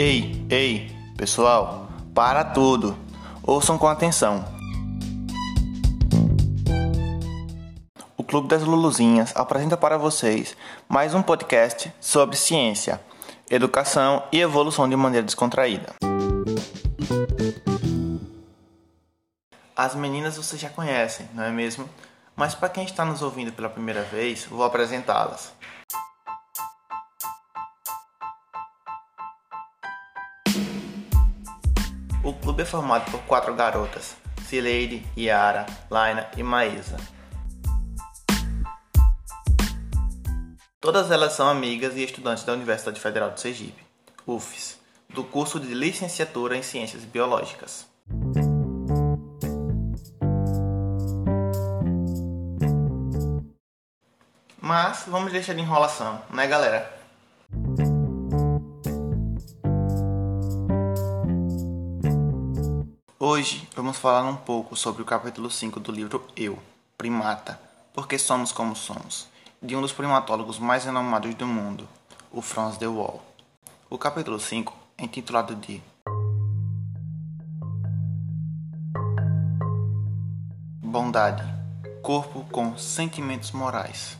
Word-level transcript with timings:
Ei, 0.00 0.46
ei, 0.48 0.96
pessoal, 1.16 1.88
para 2.14 2.44
tudo. 2.44 2.96
Ouçam 3.42 3.76
com 3.76 3.88
atenção. 3.88 4.44
O 8.16 8.22
Clube 8.22 8.46
das 8.46 8.62
Luluzinhas 8.62 9.34
apresenta 9.34 9.76
para 9.76 9.98
vocês 9.98 10.56
mais 10.88 11.14
um 11.14 11.20
podcast 11.20 11.92
sobre 12.00 12.36
ciência, 12.36 13.00
educação 13.50 14.22
e 14.30 14.40
evolução 14.40 14.88
de 14.88 14.94
maneira 14.94 15.26
descontraída. 15.26 15.96
As 19.74 19.96
meninas 19.96 20.36
vocês 20.36 20.60
já 20.60 20.70
conhecem, 20.70 21.28
não 21.34 21.42
é 21.42 21.50
mesmo? 21.50 21.90
Mas 22.36 22.54
para 22.54 22.68
quem 22.68 22.84
está 22.84 23.04
nos 23.04 23.20
ouvindo 23.20 23.52
pela 23.52 23.68
primeira 23.68 24.04
vez, 24.04 24.44
vou 24.44 24.62
apresentá-las. 24.62 25.52
É 32.62 32.64
formado 32.64 33.10
por 33.10 33.20
quatro 33.22 33.54
garotas: 33.54 34.16
Cileide, 34.46 35.04
Yara, 35.16 35.66
Laina 35.90 36.28
e 36.36 36.42
Maísa. 36.42 36.96
Todas 40.80 41.10
elas 41.10 41.32
são 41.32 41.48
amigas 41.48 41.96
e 41.96 42.04
estudantes 42.04 42.44
da 42.44 42.52
Universidade 42.52 43.00
Federal 43.00 43.30
de 43.30 43.40
Sergipe, 43.40 43.84
UFES, 44.26 44.78
do 45.10 45.24
curso 45.24 45.58
de 45.58 45.74
Licenciatura 45.74 46.56
em 46.56 46.62
Ciências 46.62 47.04
Biológicas. 47.04 47.86
Mas 54.60 55.04
vamos 55.06 55.32
deixar 55.32 55.54
de 55.54 55.60
enrolação, 55.60 56.22
né, 56.30 56.46
galera? 56.46 56.97
Hoje 63.30 63.68
vamos 63.76 63.98
falar 63.98 64.26
um 64.26 64.36
pouco 64.36 64.74
sobre 64.74 65.02
o 65.02 65.04
capítulo 65.04 65.50
5 65.50 65.78
do 65.80 65.92
livro 65.92 66.26
Eu, 66.34 66.58
Primata, 66.96 67.60
Porque 67.92 68.18
Somos 68.18 68.52
Como 68.52 68.74
Somos, 68.74 69.28
de 69.62 69.76
um 69.76 69.82
dos 69.82 69.92
primatólogos 69.92 70.58
mais 70.58 70.86
renomados 70.86 71.34
do 71.34 71.46
mundo, 71.46 71.86
o 72.32 72.40
Franz 72.40 72.78
de 72.78 72.86
Waal. 72.86 73.22
O 73.90 73.98
capítulo 73.98 74.40
5 74.40 74.74
é 74.96 75.04
intitulado 75.04 75.54
de 75.56 75.82
Bondade, 80.82 81.44
corpo 82.02 82.46
com 82.50 82.78
sentimentos 82.78 83.52
morais. 83.52 84.16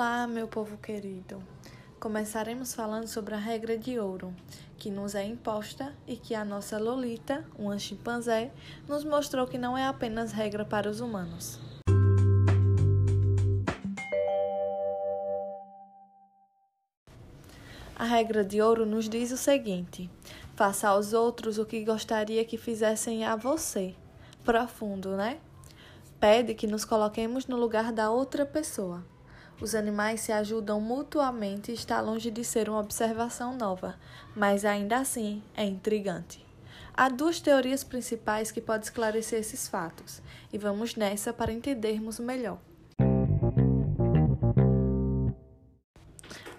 Olá, 0.00 0.26
meu 0.26 0.48
povo 0.48 0.78
querido. 0.78 1.42
Começaremos 2.00 2.72
falando 2.72 3.06
sobre 3.06 3.34
a 3.34 3.38
regra 3.38 3.76
de 3.76 3.98
ouro, 3.98 4.34
que 4.78 4.90
nos 4.90 5.14
é 5.14 5.22
imposta 5.22 5.94
e 6.06 6.16
que 6.16 6.34
a 6.34 6.42
nossa 6.42 6.78
Lolita, 6.78 7.44
uma 7.58 7.78
chimpanzé, 7.78 8.50
nos 8.88 9.04
mostrou 9.04 9.46
que 9.46 9.58
não 9.58 9.76
é 9.76 9.86
apenas 9.86 10.32
regra 10.32 10.64
para 10.64 10.88
os 10.88 11.00
humanos. 11.00 11.60
A 17.94 18.04
regra 18.04 18.42
de 18.42 18.62
ouro 18.62 18.86
nos 18.86 19.06
diz 19.06 19.30
o 19.30 19.36
seguinte: 19.36 20.08
faça 20.56 20.88
aos 20.88 21.12
outros 21.12 21.58
o 21.58 21.66
que 21.66 21.84
gostaria 21.84 22.42
que 22.42 22.56
fizessem 22.56 23.26
a 23.26 23.36
você. 23.36 23.94
Profundo, 24.46 25.14
né? 25.14 25.38
Pede 26.18 26.54
que 26.54 26.66
nos 26.66 26.86
coloquemos 26.86 27.46
no 27.46 27.58
lugar 27.58 27.92
da 27.92 28.10
outra 28.10 28.46
pessoa. 28.46 29.04
Os 29.60 29.74
animais 29.74 30.20
se 30.20 30.32
ajudam 30.32 30.80
mutuamente 30.80 31.70
e 31.70 31.74
está 31.74 32.00
longe 32.00 32.30
de 32.30 32.42
ser 32.42 32.70
uma 32.70 32.80
observação 32.80 33.54
nova, 33.54 33.94
mas 34.34 34.64
ainda 34.64 34.96
assim 34.96 35.42
é 35.54 35.64
intrigante. 35.64 36.44
Há 36.94 37.10
duas 37.10 37.40
teorias 37.40 37.84
principais 37.84 38.50
que 38.50 38.60
podem 38.60 38.84
esclarecer 38.84 39.38
esses 39.38 39.68
fatos, 39.68 40.22
e 40.50 40.56
vamos 40.56 40.96
nessa 40.96 41.32
para 41.32 41.52
entendermos 41.52 42.18
melhor. 42.18 42.58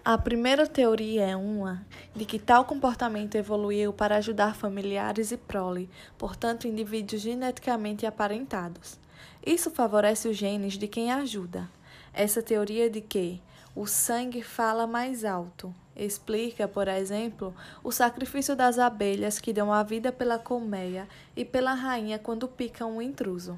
A 0.06 0.18
primeira 0.18 0.68
teoria 0.68 1.28
é 1.28 1.36
uma 1.36 1.86
de 2.16 2.26
que 2.26 2.40
tal 2.40 2.66
comportamento 2.66 3.36
evoluiu 3.36 3.94
para 3.94 4.18
ajudar 4.18 4.56
familiares 4.56 5.32
e 5.32 5.38
prole, 5.38 5.90
portanto, 6.18 6.68
indivíduos 6.68 7.22
geneticamente 7.22 8.06
aparentados. 8.06 9.00
Isso 9.46 9.72
favorece 9.72 10.28
os 10.28 10.38
genes 10.38 10.74
de 10.74 10.88
quem 10.88 11.12
ajuda. 11.12 11.70
Essa 12.14 12.42
teoria 12.42 12.90
de 12.90 13.00
que 13.00 13.42
o 13.74 13.88
sangue 13.88 14.42
fala 14.42 14.86
mais 14.86 15.24
alto 15.24 15.74
explica, 15.96 16.68
por 16.68 16.88
exemplo, 16.88 17.56
o 17.84 17.92
sacrifício 17.92 18.56
das 18.56 18.78
abelhas 18.78 19.40
que 19.40 19.54
dão 19.54 19.72
a 19.72 19.82
vida 19.82 20.12
pela 20.12 20.38
colmeia 20.38 21.08
e 21.36 21.46
pela 21.46 21.74
rainha 21.74 22.20
quando 22.20 22.48
picam 22.48 22.98
um 22.98 23.02
intruso. 23.02 23.58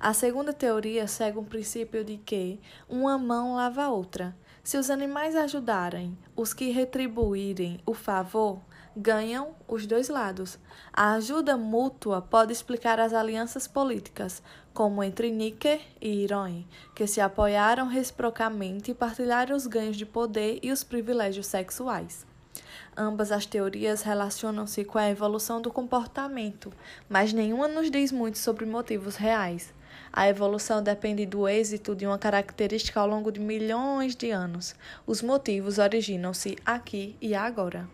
A 0.00 0.12
segunda 0.12 0.52
teoria 0.52 1.06
segue 1.06 1.38
um 1.38 1.44
princípio 1.44 2.04
de 2.04 2.16
que 2.16 2.60
uma 2.88 3.16
mão 3.16 3.54
lava 3.54 3.84
a 3.84 3.90
outra. 3.90 4.36
Se 4.62 4.76
os 4.76 4.90
animais 4.90 5.36
ajudarem, 5.36 6.18
os 6.34 6.52
que 6.52 6.70
retribuírem 6.70 7.80
o 7.86 7.94
favor 7.94 8.60
ganham 8.96 9.54
os 9.68 9.86
dois 9.86 10.08
lados. 10.08 10.58
A 10.92 11.12
ajuda 11.12 11.56
mútua 11.56 12.20
pode 12.20 12.52
explicar 12.52 12.98
as 12.98 13.12
alianças 13.12 13.66
políticas, 13.66 14.42
como 14.74 15.04
entre 15.04 15.30
Níker 15.30 15.80
e 16.00 16.24
Iroin, 16.24 16.66
que 16.94 17.06
se 17.06 17.20
apoiaram 17.20 17.86
reciprocamente 17.86 18.90
e 18.90 18.94
partilharam 18.94 19.54
os 19.54 19.68
ganhos 19.68 19.96
de 19.96 20.04
poder 20.04 20.58
e 20.62 20.72
os 20.72 20.82
privilégios 20.82 21.46
sexuais. 21.46 22.26
Ambas 22.96 23.32
as 23.32 23.46
teorias 23.46 24.02
relacionam-se 24.02 24.84
com 24.84 24.98
a 24.98 25.08
evolução 25.08 25.60
do 25.60 25.72
comportamento, 25.72 26.72
mas 27.08 27.32
nenhuma 27.32 27.68
nos 27.68 27.90
diz 27.90 28.10
muito 28.10 28.36
sobre 28.38 28.66
motivos 28.66 29.16
reais. 29.16 29.72
A 30.12 30.28
evolução 30.28 30.82
depende 30.82 31.24
do 31.24 31.48
êxito 31.48 31.94
de 31.94 32.06
uma 32.06 32.18
característica 32.18 33.00
ao 33.00 33.08
longo 33.08 33.30
de 33.30 33.40
milhões 33.40 34.14
de 34.14 34.30
anos. 34.30 34.74
Os 35.06 35.22
motivos 35.22 35.78
originam-se 35.78 36.56
aqui 36.64 37.16
e 37.20 37.34
agora. 37.34 37.88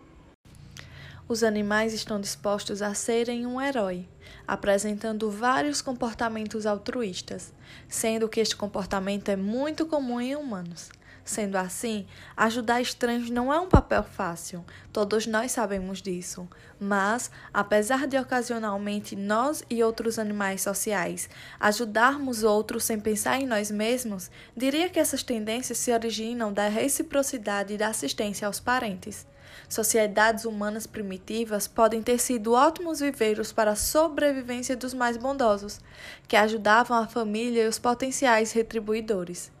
Os 1.31 1.43
animais 1.43 1.93
estão 1.93 2.19
dispostos 2.19 2.81
a 2.81 2.93
serem 2.93 3.45
um 3.45 3.61
herói, 3.61 4.05
apresentando 4.45 5.31
vários 5.31 5.81
comportamentos 5.81 6.65
altruístas, 6.65 7.53
sendo 7.87 8.27
que 8.27 8.41
este 8.41 8.53
comportamento 8.53 9.29
é 9.29 9.37
muito 9.37 9.85
comum 9.85 10.19
em 10.19 10.35
humanos. 10.35 10.89
Sendo 11.23 11.55
assim, 11.55 12.05
ajudar 12.35 12.81
estranhos 12.81 13.29
não 13.29 13.53
é 13.53 13.57
um 13.57 13.69
papel 13.69 14.03
fácil, 14.03 14.65
todos 14.91 15.25
nós 15.25 15.53
sabemos 15.53 16.01
disso. 16.01 16.49
Mas, 16.77 17.31
apesar 17.53 18.07
de 18.07 18.17
ocasionalmente 18.17 19.15
nós 19.15 19.63
e 19.69 19.81
outros 19.81 20.19
animais 20.19 20.61
sociais 20.61 21.29
ajudarmos 21.61 22.43
outros 22.43 22.83
sem 22.83 22.99
pensar 22.99 23.39
em 23.39 23.47
nós 23.47 23.71
mesmos, 23.71 24.29
diria 24.53 24.89
que 24.89 24.99
essas 24.99 25.23
tendências 25.23 25.77
se 25.77 25.93
originam 25.93 26.51
da 26.51 26.67
reciprocidade 26.67 27.75
e 27.75 27.77
da 27.77 27.87
assistência 27.87 28.47
aos 28.47 28.59
parentes. 28.59 29.25
Sociedades 29.69 30.45
humanas 30.45 30.85
primitivas 30.85 31.67
podem 31.67 32.01
ter 32.01 32.19
sido 32.19 32.53
ótimos 32.53 32.99
viveiros 32.99 33.51
para 33.51 33.71
a 33.71 33.75
sobrevivência 33.75 34.75
dos 34.75 34.93
mais 34.93 35.17
bondosos, 35.17 35.79
que 36.27 36.35
ajudavam 36.35 36.97
a 36.97 37.07
família 37.07 37.63
e 37.63 37.67
os 37.67 37.79
potenciais 37.79 38.51
retribuidores. 38.51 39.51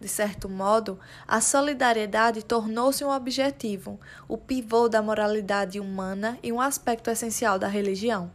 De 0.00 0.06
certo 0.06 0.48
modo, 0.48 0.98
a 1.26 1.40
solidariedade 1.40 2.44
tornou-se 2.44 3.04
um 3.04 3.10
objetivo, 3.10 3.98
o 4.28 4.38
pivô 4.38 4.88
da 4.88 5.02
moralidade 5.02 5.80
humana 5.80 6.38
e 6.42 6.52
um 6.52 6.60
aspecto 6.60 7.10
essencial 7.10 7.58
da 7.58 7.66
religião. 7.66 8.30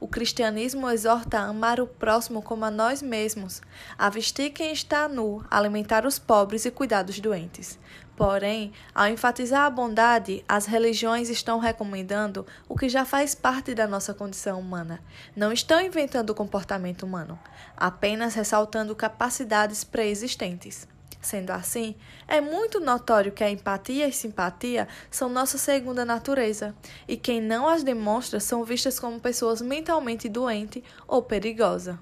O 0.00 0.06
cristianismo 0.06 0.88
exorta 0.88 1.38
a 1.38 1.46
amar 1.46 1.80
o 1.80 1.86
próximo 1.86 2.42
como 2.42 2.64
a 2.64 2.70
nós 2.70 3.02
mesmos, 3.02 3.60
a 3.96 4.08
vestir 4.08 4.50
quem 4.50 4.72
está 4.72 5.08
nu, 5.08 5.44
alimentar 5.50 6.06
os 6.06 6.18
pobres 6.18 6.64
e 6.64 6.70
cuidar 6.70 7.02
dos 7.02 7.18
doentes. 7.18 7.78
Porém, 8.18 8.72
ao 8.92 9.06
enfatizar 9.06 9.64
a 9.64 9.70
bondade, 9.70 10.44
as 10.48 10.66
religiões 10.66 11.28
estão 11.28 11.60
recomendando 11.60 12.44
o 12.68 12.76
que 12.76 12.88
já 12.88 13.04
faz 13.04 13.32
parte 13.32 13.76
da 13.76 13.86
nossa 13.86 14.12
condição 14.12 14.58
humana. 14.58 15.00
Não 15.36 15.52
estão 15.52 15.80
inventando 15.80 16.30
o 16.30 16.34
comportamento 16.34 17.04
humano, 17.04 17.38
apenas 17.76 18.34
ressaltando 18.34 18.96
capacidades 18.96 19.84
pré-existentes. 19.84 20.88
Sendo 21.20 21.50
assim, 21.52 21.94
é 22.26 22.40
muito 22.40 22.80
notório 22.80 23.30
que 23.30 23.44
a 23.44 23.50
empatia 23.50 24.08
e 24.08 24.12
simpatia 24.12 24.88
são 25.08 25.28
nossa 25.28 25.56
segunda 25.56 26.04
natureza, 26.04 26.74
e 27.06 27.16
quem 27.16 27.40
não 27.40 27.68
as 27.68 27.84
demonstra 27.84 28.40
são 28.40 28.64
vistas 28.64 28.98
como 28.98 29.20
pessoas 29.20 29.62
mentalmente 29.62 30.28
doentes 30.28 30.82
ou 31.06 31.22
perigosas. 31.22 31.94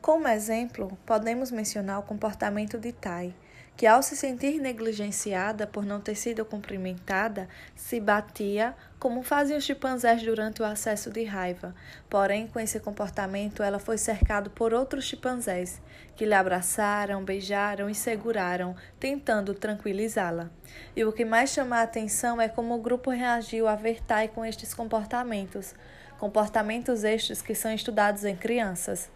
Como 0.00 0.26
exemplo, 0.26 0.96
podemos 1.04 1.50
mencionar 1.50 1.98
o 1.98 2.02
comportamento 2.02 2.78
de 2.78 2.90
Tai, 2.90 3.34
que, 3.76 3.86
ao 3.86 4.02
se 4.02 4.16
sentir 4.16 4.58
negligenciada 4.58 5.66
por 5.66 5.84
não 5.84 6.00
ter 6.00 6.14
sido 6.14 6.42
cumprimentada, 6.42 7.46
se 7.76 8.00
batia, 8.00 8.74
como 8.98 9.22
faziam 9.22 9.58
os 9.58 9.64
chimpanzés 9.64 10.22
durante 10.22 10.62
o 10.62 10.64
acesso 10.64 11.10
de 11.10 11.22
raiva. 11.24 11.74
Porém, 12.08 12.46
com 12.46 12.58
esse 12.58 12.80
comportamento, 12.80 13.62
ela 13.62 13.78
foi 13.78 13.98
cercada 13.98 14.48
por 14.48 14.72
outros 14.72 15.04
chimpanzés, 15.04 15.82
que 16.16 16.24
lhe 16.24 16.32
abraçaram, 16.32 17.22
beijaram 17.22 17.90
e 17.90 17.94
seguraram, 17.94 18.74
tentando 18.98 19.52
tranquilizá-la. 19.52 20.48
E 20.96 21.04
o 21.04 21.12
que 21.12 21.26
mais 21.26 21.50
chama 21.50 21.76
a 21.76 21.82
atenção 21.82 22.40
é 22.40 22.48
como 22.48 22.74
o 22.74 22.80
grupo 22.80 23.10
reagiu 23.10 23.68
a 23.68 23.76
ver 23.76 24.02
Tai 24.02 24.28
com 24.28 24.46
estes 24.46 24.72
comportamentos, 24.72 25.74
comportamentos 26.18 27.04
estes 27.04 27.42
que 27.42 27.54
são 27.54 27.70
estudados 27.70 28.24
em 28.24 28.34
crianças. 28.34 29.10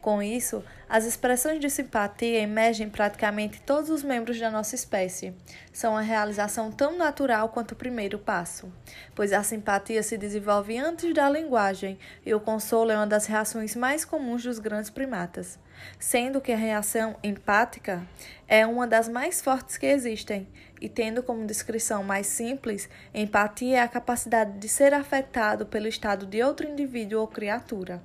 Com 0.00 0.22
isso, 0.22 0.64
as 0.88 1.04
expressões 1.04 1.58
de 1.58 1.68
simpatia 1.68 2.38
emergem 2.38 2.86
em 2.86 2.90
praticamente 2.90 3.60
todos 3.60 3.90
os 3.90 4.04
membros 4.04 4.38
da 4.38 4.48
nossa 4.48 4.76
espécie. 4.76 5.34
São 5.72 5.92
uma 5.92 6.00
realização 6.00 6.70
tão 6.70 6.96
natural 6.96 7.48
quanto 7.48 7.72
o 7.72 7.76
primeiro 7.76 8.16
passo, 8.16 8.72
pois 9.12 9.32
a 9.32 9.42
simpatia 9.42 10.00
se 10.04 10.16
desenvolve 10.16 10.78
antes 10.78 11.12
da 11.12 11.28
linguagem 11.28 11.98
e 12.24 12.32
o 12.32 12.38
consolo 12.38 12.92
é 12.92 12.96
uma 12.96 13.08
das 13.08 13.26
reações 13.26 13.74
mais 13.74 14.04
comuns 14.04 14.44
dos 14.44 14.60
grandes 14.60 14.88
primatas, 14.88 15.58
sendo 15.98 16.40
que 16.40 16.52
a 16.52 16.56
reação 16.56 17.16
empática 17.20 18.06
é 18.46 18.64
uma 18.64 18.86
das 18.86 19.08
mais 19.08 19.42
fortes 19.42 19.76
que 19.76 19.86
existem. 19.86 20.46
E 20.80 20.88
tendo 20.88 21.24
como 21.24 21.44
descrição 21.44 22.04
mais 22.04 22.28
simples, 22.28 22.88
empatia 23.12 23.78
é 23.78 23.80
a 23.80 23.88
capacidade 23.88 24.58
de 24.58 24.68
ser 24.68 24.94
afetado 24.94 25.66
pelo 25.66 25.88
estado 25.88 26.24
de 26.24 26.40
outro 26.40 26.68
indivíduo 26.68 27.20
ou 27.20 27.26
criatura. 27.26 28.00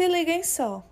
Se 0.00 0.08
liguem 0.08 0.42
só! 0.42 0.82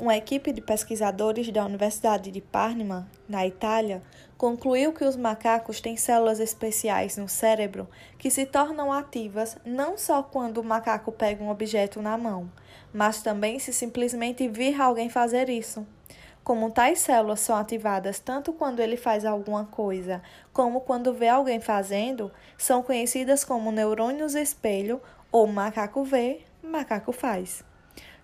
Uma 0.00 0.16
equipe 0.16 0.50
de 0.50 0.62
pesquisadores 0.62 1.52
da 1.52 1.66
Universidade 1.66 2.30
de 2.30 2.40
Parma, 2.40 3.06
na 3.28 3.46
Itália, 3.46 4.02
concluiu 4.38 4.94
que 4.94 5.04
os 5.04 5.14
macacos 5.14 5.78
têm 5.78 5.94
células 5.98 6.40
especiais 6.40 7.18
no 7.18 7.28
cérebro 7.28 7.86
que 8.18 8.30
se 8.30 8.46
tornam 8.46 8.90
ativas 8.90 9.58
não 9.62 9.98
só 9.98 10.22
quando 10.22 10.56
o 10.56 10.64
macaco 10.64 11.12
pega 11.12 11.44
um 11.44 11.50
objeto 11.50 12.00
na 12.00 12.16
mão, 12.16 12.50
mas 12.94 13.20
também 13.20 13.58
se 13.58 13.74
simplesmente 13.74 14.48
vir 14.48 14.80
alguém 14.80 15.10
fazer 15.10 15.50
isso. 15.50 15.86
Como 16.42 16.70
tais 16.70 17.00
células 17.00 17.40
são 17.40 17.58
ativadas 17.58 18.18
tanto 18.20 18.54
quando 18.54 18.80
ele 18.80 18.96
faz 18.96 19.26
alguma 19.26 19.66
coisa, 19.66 20.22
como 20.54 20.80
quando 20.80 21.12
vê 21.12 21.28
alguém 21.28 21.60
fazendo, 21.60 22.32
são 22.56 22.82
conhecidas 22.82 23.44
como 23.44 23.70
neurônios 23.70 24.34
espelho 24.34 24.98
ou 25.30 25.46
macaco 25.46 26.02
vê, 26.02 26.40
macaco 26.62 27.12
faz. 27.12 27.62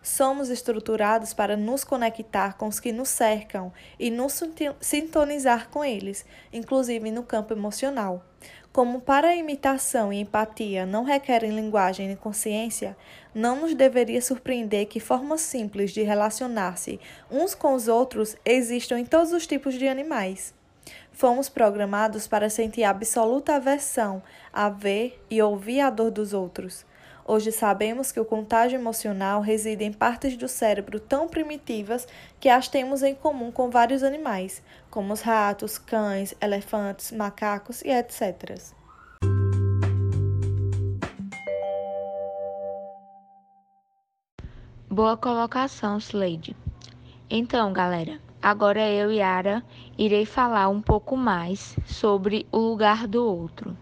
Somos 0.02 0.50
estruturados 0.50 1.32
para 1.32 1.56
nos 1.56 1.84
conectar 1.84 2.54
com 2.54 2.66
os 2.66 2.80
que 2.80 2.90
nos 2.90 3.08
cercam 3.08 3.72
e 4.00 4.10
nos 4.10 4.42
sintonizar 4.80 5.68
com 5.70 5.84
eles, 5.84 6.26
inclusive 6.52 7.12
no 7.12 7.22
campo 7.22 7.54
emocional. 7.54 8.24
Como 8.72 9.00
para 9.00 9.36
imitação 9.36 10.12
e 10.12 10.18
empatia 10.18 10.84
não 10.84 11.04
requerem 11.04 11.54
linguagem 11.54 12.08
nem 12.08 12.16
consciência, 12.16 12.96
não 13.32 13.60
nos 13.60 13.74
deveria 13.74 14.20
surpreender 14.20 14.86
que 14.86 14.98
formas 14.98 15.42
simples 15.42 15.92
de 15.92 16.02
relacionar-se 16.02 16.98
uns 17.30 17.54
com 17.54 17.74
os 17.74 17.86
outros 17.86 18.34
existam 18.44 18.98
em 18.98 19.04
todos 19.04 19.32
os 19.32 19.46
tipos 19.46 19.74
de 19.74 19.86
animais. 19.86 20.52
Fomos 21.12 21.48
programados 21.48 22.26
para 22.26 22.50
sentir 22.50 22.82
absoluta 22.82 23.54
aversão 23.54 24.22
a 24.52 24.68
ver 24.68 25.22
e 25.30 25.40
ouvir 25.40 25.80
a 25.80 25.90
dor 25.90 26.10
dos 26.10 26.32
outros. 26.32 26.84
Hoje 27.24 27.52
sabemos 27.52 28.10
que 28.10 28.18
o 28.18 28.24
contágio 28.24 28.78
emocional 28.78 29.40
reside 29.40 29.84
em 29.84 29.92
partes 29.92 30.36
do 30.36 30.48
cérebro 30.48 30.98
tão 30.98 31.28
primitivas 31.28 32.06
que 32.40 32.48
as 32.48 32.66
temos 32.66 33.02
em 33.02 33.14
comum 33.14 33.52
com 33.52 33.70
vários 33.70 34.02
animais, 34.02 34.60
como 34.90 35.12
os 35.12 35.20
ratos, 35.20 35.78
cães, 35.78 36.34
elefantes, 36.40 37.12
macacos 37.12 37.80
e 37.82 37.90
etc. 37.90 38.58
Boa 44.90 45.16
colocação, 45.16 45.98
Slade. 45.98 46.56
Então, 47.30 47.72
galera, 47.72 48.20
agora 48.42 48.90
eu 48.90 49.12
e 49.12 49.22
Ara 49.22 49.62
irei 49.96 50.26
falar 50.26 50.68
um 50.68 50.82
pouco 50.82 51.16
mais 51.16 51.76
sobre 51.86 52.46
o 52.50 52.58
lugar 52.58 53.06
do 53.06 53.24
outro. 53.24 53.74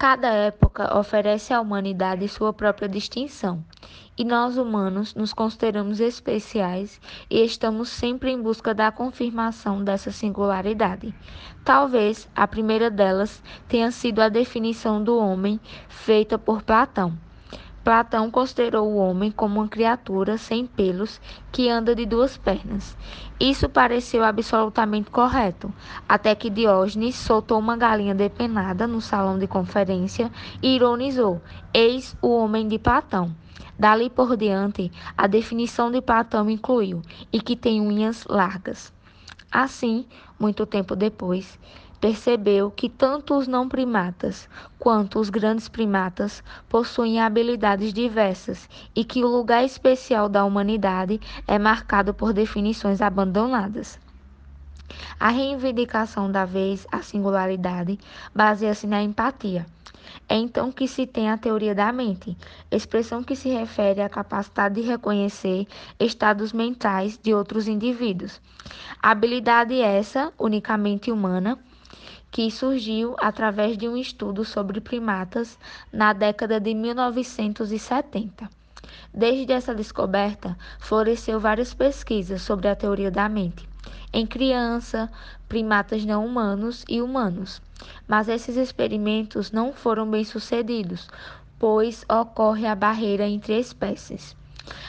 Cada 0.00 0.28
época 0.28 0.96
oferece 0.96 1.52
à 1.52 1.60
humanidade 1.60 2.26
sua 2.26 2.54
própria 2.54 2.88
distinção, 2.88 3.62
e 4.16 4.24
nós 4.24 4.56
humanos 4.56 5.14
nos 5.14 5.34
consideramos 5.34 6.00
especiais 6.00 6.98
e 7.28 7.44
estamos 7.44 7.90
sempre 7.90 8.30
em 8.30 8.40
busca 8.40 8.72
da 8.72 8.90
confirmação 8.90 9.84
dessa 9.84 10.10
singularidade. 10.10 11.14
Talvez 11.66 12.26
a 12.34 12.48
primeira 12.48 12.90
delas 12.90 13.42
tenha 13.68 13.90
sido 13.90 14.20
a 14.20 14.30
definição 14.30 15.04
do 15.04 15.18
homem 15.18 15.60
feita 15.90 16.38
por 16.38 16.62
Platão. 16.62 17.12
Platão 17.82 18.30
considerou 18.30 18.86
o 18.88 18.96
homem 18.96 19.30
como 19.30 19.58
uma 19.58 19.68
criatura 19.68 20.36
sem 20.36 20.66
pelos 20.66 21.18
que 21.50 21.70
anda 21.70 21.94
de 21.94 22.04
duas 22.04 22.36
pernas. 22.36 22.94
Isso 23.38 23.70
pareceu 23.70 24.22
absolutamente 24.22 25.10
correto, 25.10 25.72
até 26.06 26.34
que 26.34 26.50
Diógenes 26.50 27.16
soltou 27.16 27.58
uma 27.58 27.78
galinha 27.78 28.14
depenada 28.14 28.86
no 28.86 29.00
salão 29.00 29.38
de 29.38 29.46
conferência 29.46 30.30
e 30.62 30.76
ironizou: 30.76 31.40
Eis 31.72 32.14
o 32.20 32.28
homem 32.28 32.68
de 32.68 32.78
Platão. 32.78 33.34
Dali 33.78 34.10
por 34.10 34.36
diante, 34.36 34.92
a 35.16 35.26
definição 35.26 35.90
de 35.90 36.02
Platão 36.02 36.50
incluiu 36.50 37.00
e 37.32 37.40
que 37.40 37.56
tem 37.56 37.80
unhas 37.80 38.26
largas. 38.28 38.92
Assim, 39.50 40.06
muito 40.38 40.66
tempo 40.66 40.94
depois, 40.94 41.58
percebeu 42.00 42.70
que 42.70 42.88
tanto 42.88 43.36
os 43.36 43.46
não 43.46 43.68
primatas 43.68 44.48
quanto 44.78 45.20
os 45.20 45.28
grandes 45.28 45.68
primatas 45.68 46.42
possuem 46.68 47.20
habilidades 47.20 47.92
diversas 47.92 48.68
e 48.96 49.04
que 49.04 49.22
o 49.22 49.28
lugar 49.28 49.64
especial 49.64 50.28
da 50.28 50.44
humanidade 50.44 51.20
é 51.46 51.58
marcado 51.58 52.14
por 52.14 52.32
definições 52.32 53.02
abandonadas. 53.02 53.98
A 55.20 55.28
reivindicação 55.28 56.32
da 56.32 56.44
vez, 56.44 56.86
a 56.90 57.02
singularidade, 57.02 57.98
baseia-se 58.34 58.86
na 58.86 59.02
empatia. 59.02 59.66
É 60.28 60.34
então 60.34 60.72
que 60.72 60.88
se 60.88 61.06
tem 61.06 61.30
a 61.30 61.36
teoria 61.36 61.74
da 61.74 61.92
mente, 61.92 62.36
expressão 62.70 63.22
que 63.22 63.36
se 63.36 63.48
refere 63.48 64.00
à 64.00 64.08
capacidade 64.08 64.80
de 64.80 64.80
reconhecer 64.80 65.66
estados 65.98 66.52
mentais 66.52 67.18
de 67.22 67.34
outros 67.34 67.68
indivíduos. 67.68 68.40
Habilidade 69.02 69.80
essa, 69.80 70.32
unicamente 70.38 71.12
humana, 71.12 71.58
que 72.30 72.50
surgiu 72.50 73.16
através 73.18 73.76
de 73.76 73.88
um 73.88 73.96
estudo 73.96 74.44
sobre 74.44 74.80
primatas 74.80 75.58
na 75.92 76.12
década 76.12 76.60
de 76.60 76.72
1970. 76.74 78.48
Desde 79.12 79.52
essa 79.52 79.74
descoberta, 79.74 80.56
floresceu 80.78 81.40
várias 81.40 81.74
pesquisas 81.74 82.42
sobre 82.42 82.68
a 82.68 82.76
teoria 82.76 83.10
da 83.10 83.28
mente, 83.28 83.68
em 84.12 84.26
criança, 84.26 85.10
primatas 85.48 86.04
não 86.04 86.24
humanos 86.24 86.84
e 86.88 87.02
humanos. 87.02 87.60
Mas 88.06 88.28
esses 88.28 88.56
experimentos 88.56 89.50
não 89.50 89.72
foram 89.72 90.08
bem 90.08 90.24
sucedidos, 90.24 91.08
pois 91.58 92.04
ocorre 92.08 92.66
a 92.66 92.74
barreira 92.74 93.26
entre 93.26 93.58
espécies. 93.58 94.36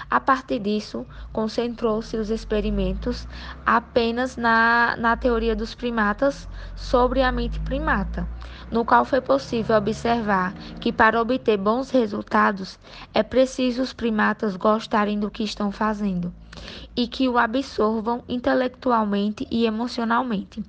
A 0.09 0.19
partir 0.19 0.59
disso, 0.59 1.05
concentrou-se 1.31 2.17
os 2.17 2.29
experimentos 2.29 3.27
apenas 3.65 4.35
na, 4.35 4.95
na 4.97 5.15
teoria 5.15 5.55
dos 5.55 5.73
primatas 5.73 6.49
sobre 6.75 7.21
a 7.21 7.31
mente 7.31 7.59
primata, 7.61 8.27
no 8.69 8.83
qual 8.83 9.05
foi 9.05 9.21
possível 9.21 9.77
observar 9.77 10.53
que, 10.79 10.91
para 10.91 11.21
obter 11.21 11.57
bons 11.57 11.89
resultados, 11.91 12.77
é 13.13 13.23
preciso 13.23 13.81
os 13.81 13.93
primatas 13.93 14.55
gostarem 14.55 15.19
do 15.19 15.31
que 15.31 15.43
estão 15.43 15.71
fazendo 15.71 16.33
e 16.95 17.07
que 17.07 17.27
o 17.27 17.37
absorvam 17.37 18.23
intelectualmente 18.27 19.47
e 19.49 19.65
emocionalmente, 19.65 20.63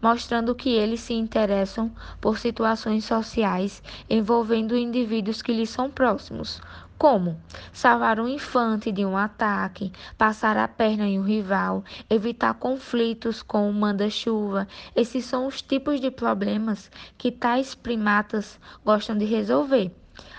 mostrando 0.00 0.54
que 0.54 0.70
eles 0.70 1.00
se 1.00 1.14
interessam 1.14 1.90
por 2.20 2.38
situações 2.38 3.04
sociais 3.04 3.82
envolvendo 4.08 4.76
indivíduos 4.76 5.40
que 5.40 5.52
lhes 5.52 5.70
são 5.70 5.90
próximos, 5.90 6.60
como 7.02 7.36
salvar 7.72 8.20
um 8.20 8.28
infante 8.28 8.92
de 8.92 9.04
um 9.04 9.16
ataque, 9.16 9.90
passar 10.16 10.56
a 10.56 10.68
perna 10.68 11.04
em 11.04 11.18
um 11.18 11.24
rival, 11.24 11.82
evitar 12.08 12.54
conflitos 12.54 13.42
com 13.42 13.68
o 13.68 13.72
manda-chuva. 13.72 14.68
Esses 14.94 15.24
são 15.24 15.48
os 15.48 15.60
tipos 15.60 16.00
de 16.00 16.12
problemas 16.12 16.88
que 17.18 17.32
tais 17.32 17.74
primatas 17.74 18.56
gostam 18.84 19.18
de 19.18 19.24
resolver. 19.24 19.90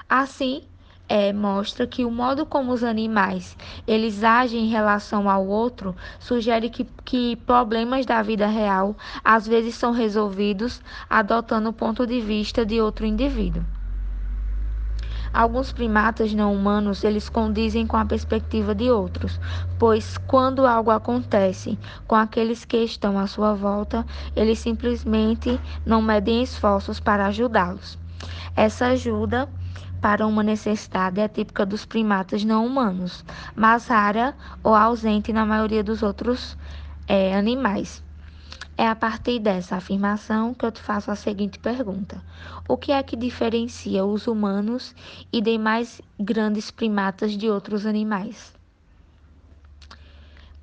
Assim, 0.08 0.64
é, 1.10 1.34
mostra 1.34 1.86
que 1.86 2.06
o 2.06 2.10
modo 2.10 2.46
como 2.46 2.72
os 2.72 2.82
animais 2.82 3.58
eles 3.86 4.24
agem 4.24 4.64
em 4.64 4.70
relação 4.70 5.30
ao 5.30 5.46
outro 5.46 5.94
sugere 6.18 6.70
que, 6.70 6.86
que 7.04 7.36
problemas 7.46 8.06
da 8.06 8.22
vida 8.22 8.48
real 8.48 8.96
às 9.22 9.46
vezes 9.46 9.76
são 9.76 9.92
resolvidos 9.92 10.82
adotando 11.10 11.68
o 11.68 11.74
ponto 11.74 12.08
de 12.08 12.22
vista 12.22 12.66
de 12.66 12.80
outro 12.80 13.06
indivíduo. 13.06 13.66
Alguns 15.34 15.74
primatas 15.74 16.32
não 16.32 16.54
humanos, 16.54 17.04
eles 17.04 17.28
condizem 17.28 17.88
com 17.88 17.98
a 17.98 18.06
perspectiva 18.06 18.76
de 18.76 18.92
outros, 18.92 19.40
pois 19.80 20.16
quando 20.28 20.68
algo 20.68 20.92
acontece 20.92 21.80
com 22.06 22.16
aqueles 22.16 22.64
que 22.64 22.78
estão 22.78 23.18
à 23.18 23.26
sua 23.26 23.56
volta, 23.56 24.06
eles 24.36 24.60
simplesmente 24.60 25.60
não 25.84 26.04
medem 26.04 26.44
esforços 26.44 27.00
para 27.00 27.26
ajudá-los. 27.26 27.98
Essa 28.56 28.88
ajuda 28.88 29.50
para 30.00 30.28
uma 30.28 30.44
necessidade 30.44 31.20
é 31.20 31.28
típica 31.28 31.66
dos 31.66 31.84
primatas 31.84 32.44
não 32.44 32.64
humanos, 32.68 33.26
mas 33.56 33.88
rara 33.88 34.36
ou 34.62 34.76
ausente 34.76 35.34
na 35.34 35.48
maioria 35.48 35.84
dos 35.84 36.04
outros 36.04 36.56
é, 37.08 37.36
animais. 37.36 38.03
É 38.76 38.88
a 38.88 38.96
partir 38.96 39.40
dessa 39.40 39.76
afirmação 39.76 40.54
que 40.54 40.66
eu 40.66 40.72
te 40.72 40.82
faço 40.82 41.12
a 41.12 41.16
seguinte 41.16 41.60
pergunta: 41.60 42.24
O 42.68 42.76
que 42.76 42.92
é 42.92 43.04
que 43.04 43.16
diferencia 43.16 44.04
os 44.04 44.26
humanos 44.26 44.96
e 45.32 45.40
demais 45.42 46.02
grandes 46.20 46.72
primatas 46.72 47.38
de 47.38 47.50
outros 47.50 47.86
animais? 47.86 48.54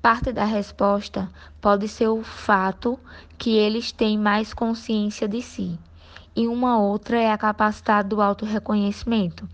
Parte 0.01 0.33
da 0.33 0.43
resposta 0.43 1.29
pode 1.61 1.87
ser 1.87 2.07
o 2.09 2.21
fato 2.21 2.99
que 3.37 3.51
eles 3.51 3.91
têm 3.91 4.17
mais 4.17 4.53
consciência 4.53 5.27
de 5.27 5.41
si 5.41 5.79
e 6.35 6.47
uma 6.47 6.77
outra 6.77 7.17
é 7.17 7.31
a 7.31 7.37
capacidade 7.37 8.09
do 8.09 8.21
autorreconhecimento. 8.21 9.47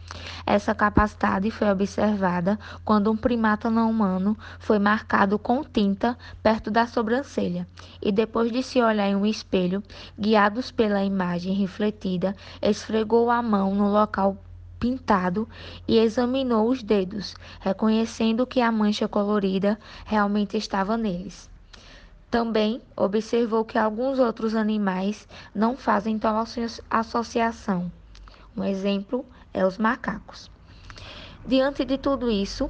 Essa 0.46 0.76
capacidade 0.76 1.50
foi 1.50 1.70
observada 1.70 2.60
quando 2.86 3.12
um 3.12 3.18
primata 3.18 3.70
não 3.70 3.90
humano 3.90 4.38
foi 4.60 4.80
marcado 4.80 5.40
com 5.40 5.64
tinta 5.64 6.18
perto 6.44 6.70
da 6.70 6.86
sobrancelha 6.86 7.68
e 8.02 8.12
depois 8.12 8.52
de 8.52 8.62
se 8.62 8.82
olhar 8.82 9.08
em 9.08 9.16
um 9.16 9.26
espelho, 9.26 9.84
guiados 10.20 10.72
pela 10.72 11.04
imagem 11.04 11.54
refletida, 11.54 12.36
esfregou 12.62 13.32
a 13.32 13.42
mão 13.42 13.74
no 13.74 13.90
local 13.90 14.38
pintado 14.80 15.50
e 15.88 15.98
examinou 15.98 16.70
os 16.70 16.84
dedos, 16.84 17.36
reconhecendo 17.60 18.46
que 18.46 18.62
a 18.62 18.72
mancha 18.72 19.08
colorida 19.08 19.80
realmente 20.06 20.56
estava 20.56 20.96
neles. 20.96 21.50
Também 22.30 22.82
observou 22.96 23.64
que 23.64 23.78
alguns 23.78 24.20
outros 24.20 24.54
animais 24.54 25.28
não 25.56 25.78
fazem 25.78 26.20
tal 26.20 26.44
associação. 26.90 27.90
Um 28.56 28.64
exemplo 28.64 29.26
é 29.54 29.66
os 29.66 29.78
macacos. 29.78 30.52
Diante 31.46 31.86
de 31.86 31.98
tudo 31.98 32.30
isso, 32.30 32.68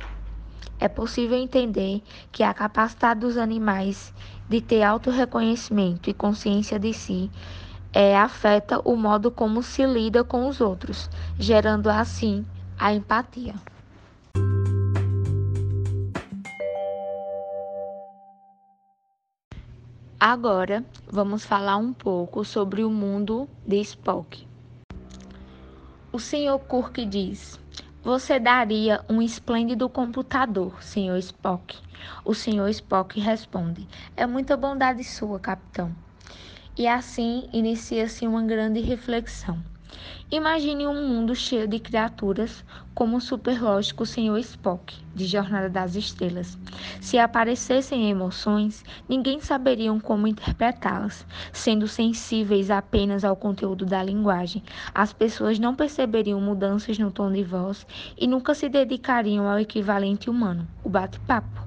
é 0.80 0.88
possível 0.88 1.38
entender 1.38 2.04
que 2.32 2.44
a 2.44 2.54
capacidade 2.54 3.22
dos 3.22 3.36
animais 3.36 4.14
de 4.48 4.62
ter 4.62 4.84
autorreconhecimento 4.84 6.08
e 6.08 6.14
consciência 6.14 6.78
de 6.78 6.94
si 6.94 7.32
é, 7.92 8.16
afeta 8.16 8.80
o 8.86 8.96
modo 8.96 9.32
como 9.32 9.64
se 9.64 9.84
lida 9.88 10.24
com 10.24 10.48
os 10.48 10.62
outros, 10.62 11.10
gerando 11.40 11.90
assim 11.90 12.46
a 12.78 12.94
empatia. 12.94 13.56
Agora 20.20 20.84
vamos 21.08 21.46
falar 21.46 21.78
um 21.78 21.94
pouco 21.94 22.44
sobre 22.44 22.84
o 22.84 22.90
mundo 22.90 23.48
de 23.68 23.80
Spock. 23.82 24.48
O 26.12 26.18
Sr. 26.18 26.58
Kirk 26.68 27.06
diz: 27.06 27.60
Você 28.02 28.40
daria 28.40 29.06
um 29.08 29.22
esplêndido 29.22 29.88
computador, 29.88 30.82
Sr. 30.82 31.20
Spock. 31.20 31.78
O 32.26 32.34
Sr. 32.34 32.68
Spock 32.70 33.20
responde: 33.20 33.88
É 34.16 34.26
muita 34.26 34.58
bondade 34.58 35.04
sua, 35.04 35.40
capitão. 35.40 35.96
E 36.76 36.88
assim 36.88 37.48
inicia-se 37.54 38.26
uma 38.26 38.42
grande 38.42 38.80
reflexão. 38.80 39.64
Imagine 40.30 40.86
um 40.86 41.08
mundo 41.08 41.34
cheio 41.34 41.66
de 41.70 41.80
criaturas 41.80 42.66
como 42.94 43.16
o 43.16 43.22
superlógico 43.22 44.06
Sr. 44.06 44.38
Spock, 44.40 44.94
de 45.16 45.26
Jornada 45.26 45.70
das 45.70 45.96
Estrelas. 45.96 46.58
Se 47.00 47.18
aparecessem 47.18 48.10
emoções, 48.10 48.84
ninguém 49.08 49.40
saberia 49.40 49.98
como 50.02 50.28
interpretá-las. 50.28 51.26
Sendo 51.54 51.88
sensíveis 51.88 52.70
apenas 52.70 53.24
ao 53.24 53.38
conteúdo 53.38 53.86
da 53.86 54.04
linguagem, 54.04 54.62
as 54.94 55.14
pessoas 55.14 55.60
não 55.60 55.74
perceberiam 55.74 56.42
mudanças 56.42 57.00
no 57.00 57.10
tom 57.10 57.32
de 57.32 57.44
voz 57.46 57.88
e 58.18 58.28
nunca 58.28 58.54
se 58.54 58.68
dedicariam 58.68 59.48
ao 59.48 59.60
equivalente 59.62 60.30
humano, 60.30 60.68
o 60.84 60.90
bate-papo. 60.90 61.67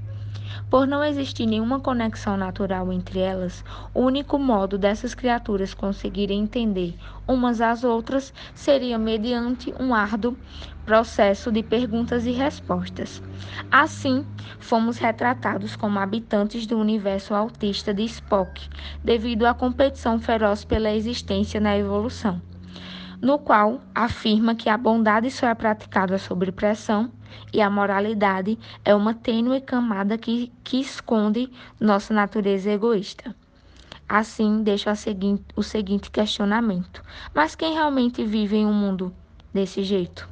Por 0.71 0.87
não 0.87 1.03
existir 1.03 1.47
nenhuma 1.47 1.81
conexão 1.81 2.37
natural 2.37 2.93
entre 2.93 3.19
elas, 3.19 3.65
o 3.93 4.03
único 4.03 4.39
modo 4.39 4.79
dessas 4.79 5.15
criaturas 5.17 5.75
conseguirem 5.75 6.41
entender 6.41 6.97
umas 7.27 7.61
às 7.61 7.83
outras 7.83 8.33
seria 8.55 8.97
mediante 8.97 9.75
um 9.81 9.93
árduo 9.93 10.39
processo 10.87 11.51
de 11.51 11.65
perguntas 11.65 12.25
e 12.25 12.31
respostas. 12.31 13.21
Assim, 13.69 14.25
fomos 14.61 14.97
retratados 14.97 15.75
como 15.75 15.99
habitantes 15.99 16.67
do 16.67 16.79
universo 16.79 17.35
autista 17.35 17.93
de 17.93 18.05
Spock, 18.05 18.69
devido 19.03 19.47
à 19.47 19.55
competição 19.55 20.21
feroz 20.21 20.65
pela 20.65 20.93
existência 20.93 21.61
na 21.61 21.77
evolução 21.77 22.41
no 23.21 23.39
qual 23.39 23.81
afirma 23.95 24.55
que 24.55 24.69
a 24.69 24.77
bondade 24.77 25.31
só 25.31 25.49
é 25.49 25.55
praticada 25.55 26.17
sob 26.19 26.51
pressão 26.53 27.11
e 27.53 27.61
a 27.61 27.69
moralidade 27.69 28.59
é 28.85 28.95
uma 28.95 29.13
tênue 29.13 29.61
camada 29.61 30.17
que, 30.17 30.53
que 30.65 30.81
esconde 30.81 31.51
nossa 31.79 32.15
natureza 32.15 32.71
egoísta. 32.71 33.35
Assim, 34.09 34.63
deixo 34.63 34.95
seguinte, 34.97 35.45
o 35.55 35.63
seguinte 35.63 36.11
questionamento: 36.11 37.03
mas 37.35 37.55
quem 37.55 37.75
realmente 37.75 38.25
vive 38.25 38.57
em 38.57 38.67
um 38.67 38.73
mundo 38.73 39.15
desse 39.53 39.83
jeito? 39.83 40.30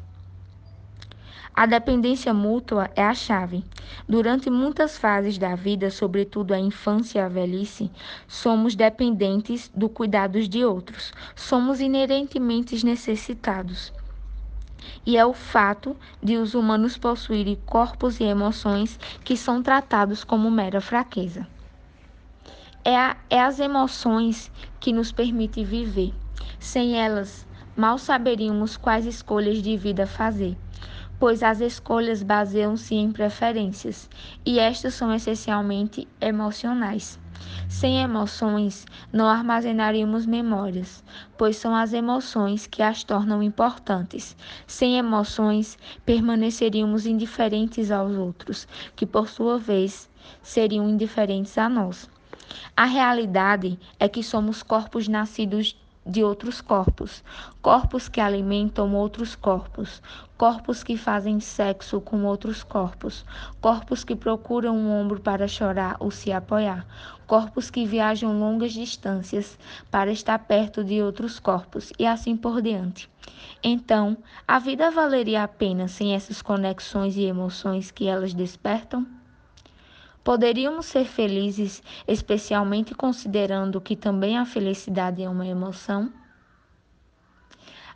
A 1.59 1.67
dependência 1.67 2.33
mútua 2.33 2.89
é 2.95 3.03
a 3.03 3.13
chave. 3.13 3.65
Durante 4.09 4.49
muitas 4.49 4.97
fases 4.97 5.37
da 5.39 5.57
vida, 5.57 5.91
sobretudo 5.91 6.55
a 6.55 6.59
infância 6.61 7.19
e 7.19 7.21
a 7.21 7.29
velhice, 7.29 7.91
somos 8.29 8.77
dependentes 8.77 9.69
do 9.75 9.89
cuidados 9.89 10.49
de 10.49 10.65
outros. 10.65 11.13
Somos 11.35 11.81
inerentemente 11.81 12.87
necessitados. 12.87 13.93
E 15.05 15.17
é 15.17 15.27
o 15.27 15.33
fato 15.33 15.97
de 16.23 16.37
os 16.37 16.55
humanos 16.55 16.97
possuírem 16.97 17.59
corpos 17.67 18.21
e 18.21 18.23
emoções 18.23 18.97
que 19.25 19.37
são 19.37 19.61
tratados 19.61 20.23
como 20.23 20.49
mera 20.53 20.81
fraqueza. 20.81 21.45
É, 22.85 22.97
a, 22.97 23.17
é 23.29 23.41
as 23.41 23.59
emoções 23.59 24.49
que 24.79 24.93
nos 24.93 25.11
permitem 25.11 25.65
viver. 25.65 26.15
Sem 26.61 27.01
elas, 27.01 27.45
mal 27.77 27.99
saberíamos 27.99 28.77
quais 28.77 29.07
escolhas 29.07 29.61
de 29.61 29.77
vida 29.77 30.07
fazer 30.07 30.57
pois 31.19 31.43
as 31.43 31.61
escolhas 31.61 32.23
baseiam-se 32.23 32.95
em 32.95 33.11
preferências, 33.11 34.09
e 34.47 34.59
estas 34.59 34.95
são 34.95 35.13
essencialmente 35.13 36.07
emocionais. 36.21 37.19
Sem 37.69 38.01
emoções, 38.03 38.87
não 39.13 39.27
armazenaríamos 39.27 40.27
memórias, 40.27 41.05
pois 41.37 41.57
são 41.57 41.75
as 41.75 41.93
emoções 41.93 42.67
que 42.67 42.83
as 42.83 43.05
tornam 43.05 43.43
importantes. 43.43 44.37
Sem 44.67 44.99
emoções, 44.99 45.79
permaneceríamos 46.05 47.07
indiferentes 47.07 47.91
aos 47.91 48.17
outros, 48.17 48.67
que 48.97 49.07
por 49.07 49.29
sua 49.29 49.59
vez 49.59 50.11
seriam 50.43 50.89
indiferentes 50.89 51.57
a 51.59 51.69
nós. 51.69 52.09
A 52.77 52.85
realidade 52.85 53.79
é 54.01 54.09
que 54.09 54.23
somos 54.23 54.63
corpos 54.63 55.07
nascidos 55.07 55.77
de 56.09 56.25
outros 56.25 56.63
corpos, 56.63 57.23
corpos 57.61 58.09
que 58.09 58.19
alimentam 58.19 58.95
outros 58.95 59.37
corpos, 59.37 60.03
corpos 60.39 60.83
que 60.83 60.97
fazem 60.97 61.39
sexo 61.39 62.01
com 62.01 62.25
outros 62.25 62.65
corpos, 62.65 63.27
corpos 63.61 64.05
que 64.05 64.17
procuram 64.17 64.75
um 64.75 64.91
ombro 64.91 65.21
para 65.21 65.47
chorar 65.47 65.97
ou 66.01 66.11
se 66.11 66.33
apoiar, 66.33 66.87
corpos 67.27 67.71
que 67.71 67.85
viajam 67.85 68.41
longas 68.41 68.73
distâncias 68.73 69.59
para 69.91 70.11
estar 70.11 70.39
perto 70.39 70.83
de 70.83 71.03
outros 71.03 71.39
corpos 71.39 71.93
e 71.99 72.07
assim 72.07 72.35
por 72.35 72.63
diante. 72.63 73.11
Então, 73.63 74.17
a 74.47 74.59
vida 74.59 74.91
valeria 74.91 75.43
a 75.43 75.49
pena 75.49 75.89
sem 75.89 76.15
essas 76.15 76.41
conexões 76.41 77.19
e 77.19 77.25
emoções 77.25 77.91
que 77.91 78.09
elas 78.09 78.33
despertam? 78.33 79.18
Poderíamos 80.29 80.85
ser 80.85 81.07
felizes, 81.07 81.83
especialmente 82.07 82.95
considerando 82.95 83.81
que 83.81 83.97
também 83.97 84.37
a 84.37 84.45
felicidade 84.45 85.23
é 85.23 85.27
uma 85.27 85.47
emoção? 85.47 86.13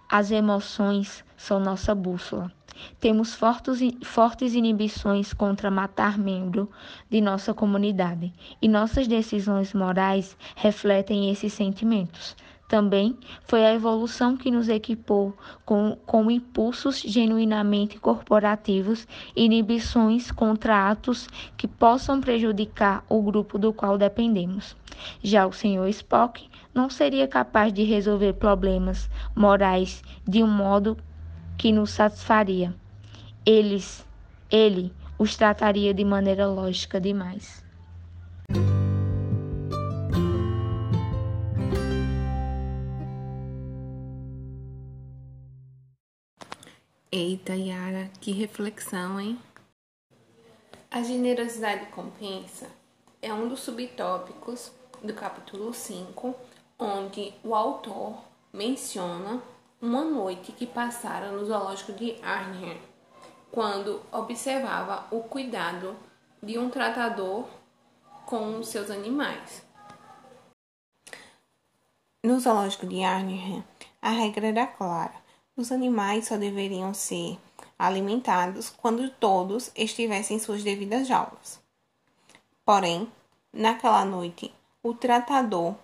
As 0.08 0.30
emoções 0.30 1.22
são 1.36 1.60
nossa 1.60 1.94
bússola. 1.94 2.50
Temos 2.98 3.34
fortes, 3.34 4.54
inibições 4.54 5.34
contra 5.34 5.70
matar 5.70 6.16
membro 6.16 6.70
de 7.10 7.20
nossa 7.20 7.52
comunidade 7.52 8.32
e 8.62 8.66
nossas 8.66 9.06
decisões 9.06 9.74
morais 9.74 10.34
refletem 10.56 11.30
esses 11.30 11.52
sentimentos. 11.52 12.34
Também 12.72 13.18
foi 13.44 13.66
a 13.66 13.74
evolução 13.74 14.34
que 14.34 14.50
nos 14.50 14.66
equipou 14.66 15.36
com, 15.62 15.94
com 16.06 16.30
impulsos 16.30 17.02
genuinamente 17.02 17.98
corporativos 17.98 19.06
inibições 19.36 20.32
contra 20.32 20.88
atos 20.88 21.28
que 21.54 21.68
possam 21.68 22.18
prejudicar 22.18 23.04
o 23.10 23.20
grupo 23.20 23.58
do 23.58 23.74
qual 23.74 23.98
dependemos. 23.98 24.74
Já 25.22 25.46
o 25.46 25.52
Sr. 25.52 25.86
Spock 25.90 26.48
não 26.72 26.88
seria 26.88 27.28
capaz 27.28 27.74
de 27.74 27.82
resolver 27.82 28.32
problemas 28.32 29.10
morais 29.36 30.02
de 30.26 30.42
um 30.42 30.48
modo 30.48 30.96
que 31.58 31.70
nos 31.72 31.90
satisfaria. 31.90 32.74
Eles, 33.44 34.02
ele 34.50 34.94
os 35.18 35.36
trataria 35.36 35.92
de 35.92 36.06
maneira 36.06 36.46
lógica 36.46 36.98
demais. 36.98 37.61
Eita, 47.14 47.54
Yara, 47.54 48.10
que 48.22 48.32
reflexão, 48.32 49.20
hein? 49.20 49.38
A 50.90 51.02
generosidade 51.02 51.84
compensa 51.90 52.70
é 53.20 53.30
um 53.34 53.48
dos 53.48 53.60
subtópicos 53.60 54.72
do 55.02 55.12
capítulo 55.12 55.74
5, 55.74 56.34
onde 56.78 57.34
o 57.44 57.54
autor 57.54 58.16
menciona 58.50 59.42
uma 59.78 60.02
noite 60.02 60.52
que 60.52 60.66
passara 60.66 61.30
no 61.30 61.44
zoológico 61.44 61.92
de 61.92 62.16
Arnhem, 62.22 62.80
quando 63.50 64.00
observava 64.10 65.06
o 65.14 65.22
cuidado 65.22 65.94
de 66.42 66.58
um 66.58 66.70
tratador 66.70 67.46
com 68.24 68.62
seus 68.62 68.90
animais. 68.90 69.62
No 72.24 72.40
zoológico 72.40 72.86
de 72.86 73.02
Arnhem, 73.02 73.62
a 74.00 74.08
regra 74.08 74.46
era 74.46 74.66
clara 74.66 75.21
os 75.56 75.70
animais 75.70 76.28
só 76.28 76.36
deveriam 76.36 76.94
ser 76.94 77.38
alimentados 77.78 78.70
quando 78.70 79.10
todos 79.10 79.70
estivessem 79.74 80.36
em 80.36 80.40
suas 80.40 80.62
devidas 80.62 81.06
jaulas. 81.06 81.60
Porém, 82.64 83.10
naquela 83.52 84.04
noite, 84.04 84.54
o 84.82 84.94
tratador 84.94 85.74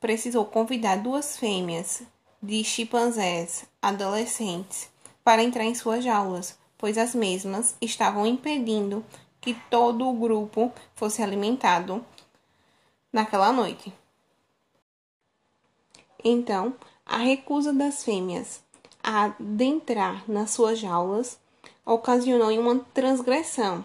precisou 0.00 0.44
convidar 0.44 0.96
duas 0.96 1.36
fêmeas 1.36 2.02
de 2.42 2.62
chimpanzés 2.62 3.64
adolescentes 3.80 4.90
para 5.24 5.42
entrar 5.42 5.64
em 5.64 5.74
suas 5.74 6.04
jaulas, 6.04 6.58
pois 6.78 6.98
as 6.98 7.14
mesmas 7.14 7.74
estavam 7.80 8.26
impedindo 8.26 9.04
que 9.40 9.54
todo 9.70 10.06
o 10.06 10.12
grupo 10.12 10.72
fosse 10.94 11.22
alimentado 11.22 12.04
naquela 13.12 13.52
noite. 13.52 13.92
Então, 16.22 16.74
a 17.04 17.18
recusa 17.18 17.72
das 17.72 18.04
fêmeas 18.04 18.62
adentrar 19.06 20.28
nas 20.28 20.50
suas 20.50 20.80
jaulas 20.80 21.38
ocasionou 21.84 22.50
uma 22.58 22.80
transgressão 22.92 23.84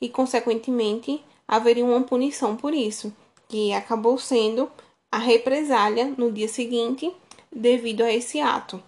e, 0.00 0.08
consequentemente, 0.08 1.22
haveria 1.46 1.84
uma 1.84 2.02
punição 2.02 2.56
por 2.56 2.72
isso, 2.72 3.14
que 3.48 3.74
acabou 3.74 4.16
sendo 4.18 4.72
a 5.10 5.18
represália 5.18 6.06
no 6.16 6.32
dia 6.32 6.48
seguinte 6.48 7.14
devido 7.54 8.00
a 8.00 8.10
esse 8.10 8.40
ato, 8.40 8.82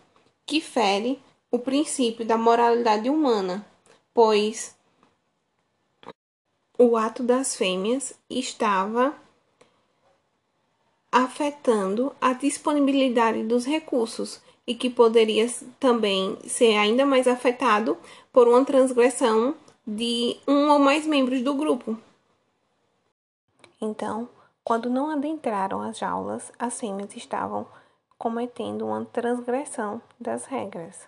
que 0.47 0.59
fere 0.59 1.21
o 1.51 1.59
princípio 1.59 2.25
da 2.25 2.39
moralidade 2.39 3.11
humana, 3.11 3.65
pois 4.15 4.75
o 6.79 6.97
ato 6.97 7.23
das 7.23 7.55
fêmeas 7.55 8.15
estava 8.31 9.15
afetando 11.13 12.17
a 12.21 12.33
disponibilidade 12.33 13.45
dos 13.45 13.67
recursos 13.67 14.41
e 14.67 14.75
que 14.75 14.89
poderia 14.89 15.47
também 15.79 16.39
ser 16.47 16.77
ainda 16.77 17.05
mais 17.05 17.29
afetado 17.29 17.97
por 18.33 18.49
uma 18.49 18.65
transgressão 18.65 19.55
de 19.87 20.37
um 20.49 20.71
ou 20.71 20.79
mais 20.79 21.07
membros 21.07 21.43
do 21.43 21.55
grupo. 21.55 21.99
Então, 23.81 24.29
quando 24.65 24.89
não 24.89 25.11
adentraram 25.11 25.83
as 25.83 25.99
jaulas, 25.99 26.51
as 26.59 26.81
fêmeas 26.81 27.15
estavam 27.15 27.67
cometendo 28.17 28.87
uma 28.87 29.05
transgressão 29.05 30.01
das 30.19 30.47
regras. 30.47 31.07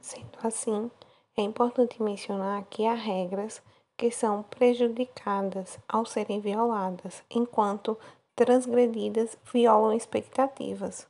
Sendo 0.00 0.38
assim, 0.42 0.90
é 1.36 1.42
importante 1.42 2.02
mencionar 2.02 2.64
que 2.70 2.86
há 2.86 2.94
regras 2.94 3.60
que 3.96 4.10
são 4.10 4.42
prejudicadas 4.42 5.78
ao 5.88 6.06
serem 6.06 6.40
violadas, 6.40 7.22
enquanto 7.30 7.98
transgredidas 8.34 9.36
violam 9.52 9.92
expectativas. 9.92 11.06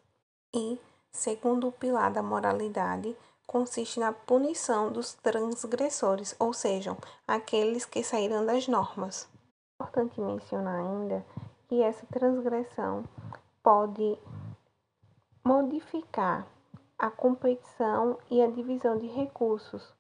E 0.52 0.78
segundo 1.14 1.68
o 1.68 1.72
pilar 1.72 2.12
da 2.12 2.22
moralidade, 2.22 3.16
consiste 3.46 4.00
na 4.00 4.12
punição 4.12 4.92
dos 4.92 5.14
transgressores, 5.14 6.35
ou 6.38 6.53
seja, 6.53 6.96
aqueles 7.27 7.87
que 7.87 8.03
saíram 8.03 8.44
das 8.44 8.66
normas. 8.68 9.29
É 9.81 9.85
importante 9.85 10.20
mencionar 10.20 10.81
ainda 10.81 11.24
que 11.68 11.81
essa 11.81 12.05
transgressão 12.07 13.05
pode 13.62 14.18
modificar 15.46 16.46
a 16.98 17.11
competição 17.11 18.18
e 18.31 18.42
a 18.42 18.50
divisão 18.50 18.98
de 18.98 19.07
recursos 19.07 19.94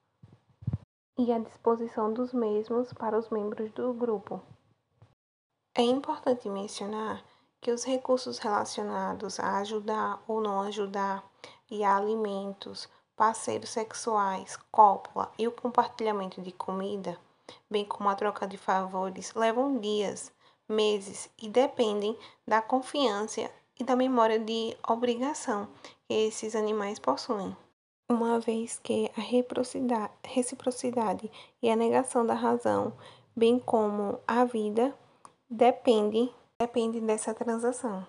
e 1.18 1.32
a 1.32 1.38
disposição 1.38 2.12
dos 2.12 2.32
mesmos 2.32 2.92
para 2.92 3.16
os 3.16 3.30
membros 3.30 3.70
do 3.72 3.94
grupo. 3.94 4.42
É 5.76 5.82
importante 5.82 6.48
mencionar 6.48 7.22
que 7.64 7.72
os 7.72 7.82
recursos 7.82 8.36
relacionados 8.36 9.40
a 9.40 9.56
ajudar 9.60 10.22
ou 10.28 10.38
não 10.38 10.60
ajudar 10.60 11.24
e 11.70 11.82
a 11.82 11.96
alimentos, 11.96 12.86
parceiros 13.16 13.70
sexuais, 13.70 14.58
cópula 14.70 15.32
e 15.38 15.48
o 15.48 15.50
compartilhamento 15.50 16.42
de 16.42 16.52
comida, 16.52 17.18
bem 17.70 17.82
como 17.86 18.10
a 18.10 18.14
troca 18.14 18.46
de 18.46 18.58
favores, 18.58 19.32
levam 19.32 19.78
dias, 19.78 20.30
meses 20.68 21.30
e 21.40 21.48
dependem 21.48 22.14
da 22.46 22.60
confiança 22.60 23.50
e 23.80 23.82
da 23.82 23.96
memória 23.96 24.38
de 24.38 24.76
obrigação 24.86 25.66
que 26.06 26.12
esses 26.12 26.54
animais 26.54 26.98
possuem. 26.98 27.56
Uma 28.06 28.38
vez 28.38 28.78
que 28.78 29.10
a 29.16 29.22
reciprocidade 30.28 31.30
e 31.62 31.70
a 31.70 31.76
negação 31.76 32.26
da 32.26 32.34
razão, 32.34 32.92
bem 33.34 33.58
como 33.58 34.20
a 34.28 34.44
vida, 34.44 34.94
dependem 35.48 36.30
depende 36.60 37.00
dessa 37.00 37.34
transação. 37.34 38.06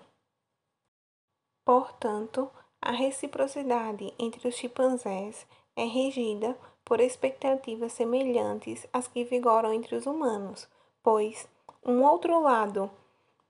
Portanto, 1.64 2.50
a 2.80 2.92
reciprocidade 2.92 4.14
entre 4.18 4.48
os 4.48 4.54
chimpanzés 4.54 5.46
é 5.74 5.84
regida 5.84 6.56
por 6.84 7.00
expectativas 7.00 7.92
semelhantes 7.92 8.86
às 8.92 9.08
que 9.08 9.24
vigoram 9.24 9.72
entre 9.72 9.96
os 9.96 10.06
humanos, 10.06 10.68
pois 11.02 11.48
um 11.84 12.04
outro 12.04 12.40
lado 12.40 12.90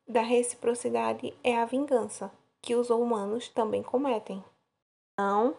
da 0.09 0.23
reciprocidade 0.23 1.35
é 1.45 1.59
a 1.59 1.67
vingança, 1.67 2.33
que 2.63 2.75
os 2.75 2.91
humanos 2.91 3.49
também 3.49 3.83
cometem. 3.83 4.43
Não, 5.19 5.55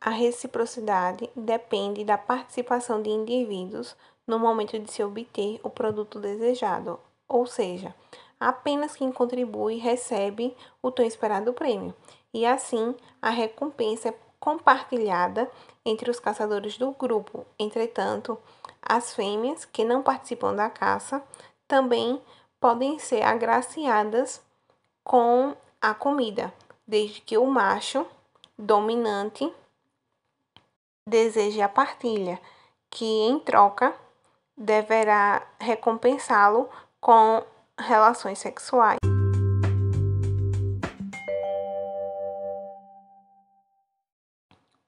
a 0.00 0.10
reciprocidade 0.10 1.30
depende 1.36 2.04
da 2.04 2.16
participação 2.16 3.02
de 3.02 3.10
indivíduos 3.10 3.96
no 4.26 4.38
momento 4.38 4.78
de 4.78 4.90
se 4.90 5.02
obter 5.02 5.60
o 5.62 5.70
produto 5.70 6.18
desejado, 6.18 6.98
ou 7.28 7.46
seja, 7.46 7.94
apenas 8.44 8.94
quem 8.94 9.10
contribui 9.10 9.76
recebe 9.76 10.54
o 10.82 10.90
tão 10.90 11.04
esperado 11.04 11.54
prêmio, 11.54 11.94
e 12.32 12.44
assim 12.44 12.94
a 13.22 13.30
recompensa 13.30 14.10
é 14.10 14.14
compartilhada 14.38 15.50
entre 15.84 16.10
os 16.10 16.20
caçadores 16.20 16.76
do 16.76 16.90
grupo. 16.92 17.46
Entretanto, 17.58 18.38
as 18.82 19.14
fêmeas 19.14 19.64
que 19.64 19.82
não 19.82 20.02
participam 20.02 20.54
da 20.54 20.68
caça 20.68 21.22
também 21.66 22.20
podem 22.60 22.98
ser 22.98 23.22
agraciadas 23.22 24.42
com 25.02 25.56
a 25.80 25.94
comida, 25.94 26.52
desde 26.86 27.22
que 27.22 27.38
o 27.38 27.46
macho 27.46 28.06
dominante 28.58 29.50
deseje 31.08 31.62
a 31.62 31.68
partilha, 31.68 32.38
que 32.90 33.04
em 33.04 33.38
troca 33.38 33.94
deverá 34.56 35.46
recompensá-lo 35.58 36.68
com 37.00 37.42
relações 37.78 38.38
sexuais. 38.38 38.98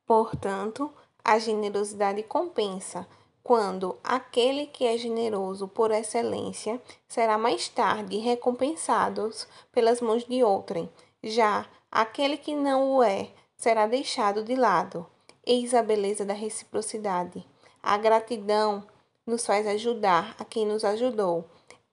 Portanto, 0.06 0.92
a 1.24 1.38
generosidade 1.38 2.22
compensa 2.22 3.06
quando 3.42 3.98
aquele 4.02 4.66
que 4.66 4.84
é 4.84 4.96
generoso 4.96 5.68
por 5.68 5.90
excelência 5.90 6.80
será 7.08 7.36
mais 7.36 7.68
tarde 7.68 8.16
recompensado 8.18 9.30
pelas 9.72 10.00
mãos 10.00 10.24
de 10.24 10.42
outrem, 10.42 10.88
já 11.22 11.66
aquele 11.90 12.36
que 12.36 12.54
não 12.54 12.92
o 12.92 13.02
é 13.02 13.30
será 13.56 13.86
deixado 13.86 14.44
de 14.44 14.54
lado. 14.54 15.06
Eis 15.44 15.74
a 15.74 15.82
beleza 15.82 16.24
da 16.24 16.34
reciprocidade. 16.34 17.46
A 17.82 17.96
gratidão 17.96 18.84
nos 19.24 19.46
faz 19.46 19.66
ajudar 19.66 20.34
a 20.38 20.44
quem 20.44 20.66
nos 20.66 20.84
ajudou 20.84 21.48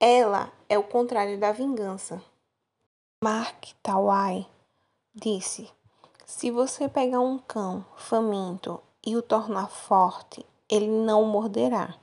ela 0.05 0.51
é 0.73 0.77
o 0.79 0.83
contrário 0.83 1.39
da 1.39 1.51
vingança. 1.51 2.19
Mark 3.23 3.73
Tawai 3.83 4.47
disse: 5.13 5.69
Se 6.25 6.49
você 6.49 6.89
pegar 6.89 7.19
um 7.19 7.37
cão 7.37 7.85
faminto 7.95 8.81
e 9.05 9.15
o 9.15 9.21
tornar 9.21 9.69
forte, 9.69 10.43
ele 10.67 10.87
não 10.87 11.21
o 11.21 11.27
morderá. 11.27 11.93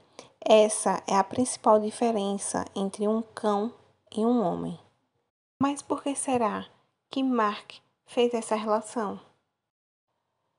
Essa 0.40 1.02
é 1.04 1.16
a 1.16 1.24
principal 1.24 1.80
diferença 1.80 2.64
entre 2.72 3.08
um 3.08 3.20
cão 3.20 3.74
e 4.16 4.24
um 4.24 4.40
homem. 4.40 4.78
Mas 5.60 5.82
por 5.82 6.00
que 6.00 6.14
será 6.14 6.64
que 7.10 7.24
Mark 7.24 7.72
fez 8.06 8.32
essa 8.32 8.54
relação? 8.54 9.18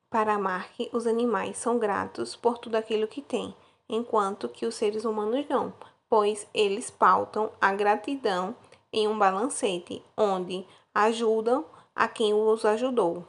Para 0.09 0.37
Mark, 0.37 0.73
os 0.91 1.07
animais 1.07 1.57
são 1.57 1.79
gratos 1.79 2.35
por 2.35 2.57
tudo 2.57 2.75
aquilo 2.75 3.07
que 3.07 3.21
têm, 3.21 3.55
enquanto 3.87 4.49
que 4.49 4.65
os 4.65 4.75
seres 4.75 5.05
humanos 5.05 5.47
não, 5.47 5.73
pois 6.11 6.45
eles 6.53 6.91
pautam 6.91 7.53
a 7.61 7.73
gratidão 7.73 8.53
em 8.91 9.07
um 9.07 9.17
balancete, 9.17 10.03
onde 10.17 10.67
ajudam 10.93 11.63
a 11.95 12.05
quem 12.05 12.33
os 12.33 12.65
ajudou. 12.65 13.25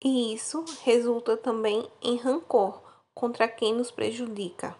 E 0.00 0.32
isso 0.32 0.64
resulta 0.84 1.36
também 1.36 1.90
em 2.00 2.14
rancor 2.16 2.80
contra 3.12 3.48
quem 3.48 3.74
nos 3.74 3.90
prejudica. 3.90 4.76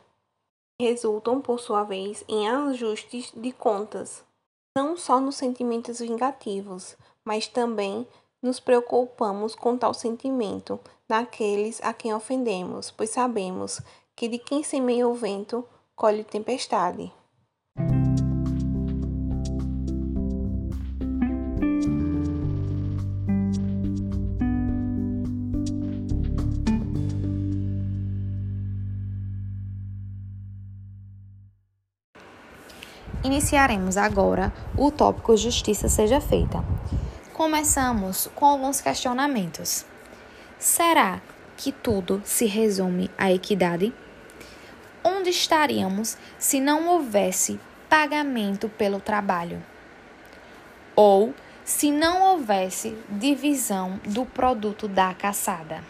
Resultam, 0.81 1.41
por 1.41 1.59
sua 1.59 1.83
vez, 1.83 2.25
em 2.29 2.49
ajustes 2.49 3.33
de 3.35 3.51
contas, 3.51 4.23
não 4.77 4.97
só 4.97 5.19
nos 5.19 5.35
sentimentos 5.35 5.99
vingativos, 5.99 6.97
mas 7.25 7.49
também 7.49 8.07
nos 8.41 8.61
preocupamos 8.61 9.57
com 9.57 9.77
tal 9.77 9.93
sentimento 9.93 10.79
daqueles 11.09 11.83
a 11.83 11.93
quem 11.93 12.15
ofendemos, 12.15 12.93
pois 12.93 13.11
sabemos 13.11 13.81
que 14.15 14.29
de 14.29 14.39
quem 14.39 14.63
semeia 14.63 15.09
o 15.09 15.15
vento 15.15 15.67
colhe 15.97 16.23
tempestade. 16.25 17.11
Iniciaremos 33.25 33.97
agora 33.97 34.53
o 34.77 34.91
tópico 34.91 35.37
Justiça 35.37 35.89
Seja 35.89 36.21
Feita. 36.21 36.63
Começamos 37.33 38.31
com 38.35 38.45
alguns 38.45 38.81
questionamentos. 38.81 39.85
Será 40.59 41.21
que 41.57 41.73
tudo 41.73 42.23
se 42.25 42.45
resume 42.47 43.11
à 43.17 43.33
equidade? 43.33 43.93
Onde 45.27 45.37
estaríamos 45.37 46.17
se 46.39 46.61
não 46.61 46.87
houvesse 46.87 47.59
pagamento 47.89 48.69
pelo 48.69 49.01
trabalho? 49.01 49.61
Ou 50.95 51.35
se 51.65 51.91
não 51.91 52.23
houvesse 52.23 52.97
divisão 53.11 53.99
do 54.07 54.25
produto 54.25 54.87
da 54.87 55.13
caçada? 55.15 55.83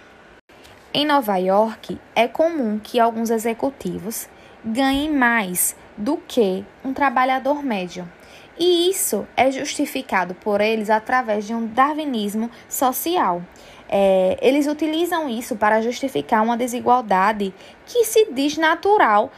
Em 0.95 1.05
Nova 1.05 1.37
York, 1.37 2.01
é 2.15 2.27
comum 2.27 2.79
que 2.79 2.99
alguns 2.99 3.29
executivos 3.29 4.27
ganhem 4.65 5.13
mais 5.13 5.77
do 5.99 6.17
que 6.17 6.65
um 6.83 6.95
trabalhador 6.95 7.63
médio. 7.63 8.11
E 8.59 8.89
isso 8.89 9.27
é 9.37 9.51
justificado 9.51 10.35
por 10.35 10.61
eles 10.61 10.89
através 10.89 11.47
de 11.47 11.55
um 11.55 11.67
darwinismo 11.67 12.51
social. 12.69 13.43
É, 13.89 14.37
eles 14.41 14.67
utilizam 14.67 15.29
isso 15.29 15.57
para 15.57 15.83
justificar 15.83 16.43
uma 16.43 16.57
desigualdade 16.57 17.55
que 17.85 18.05
se 18.05 18.33
diz 18.33 18.57
natural 18.57 19.31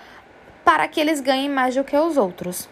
para 0.65 0.87
que 0.87 1.01
eles 1.01 1.21
ganhem 1.21 1.49
mais 1.49 1.75
do 1.75 1.85
que 1.85 1.97
os 1.97 2.17
outros. 2.17 2.69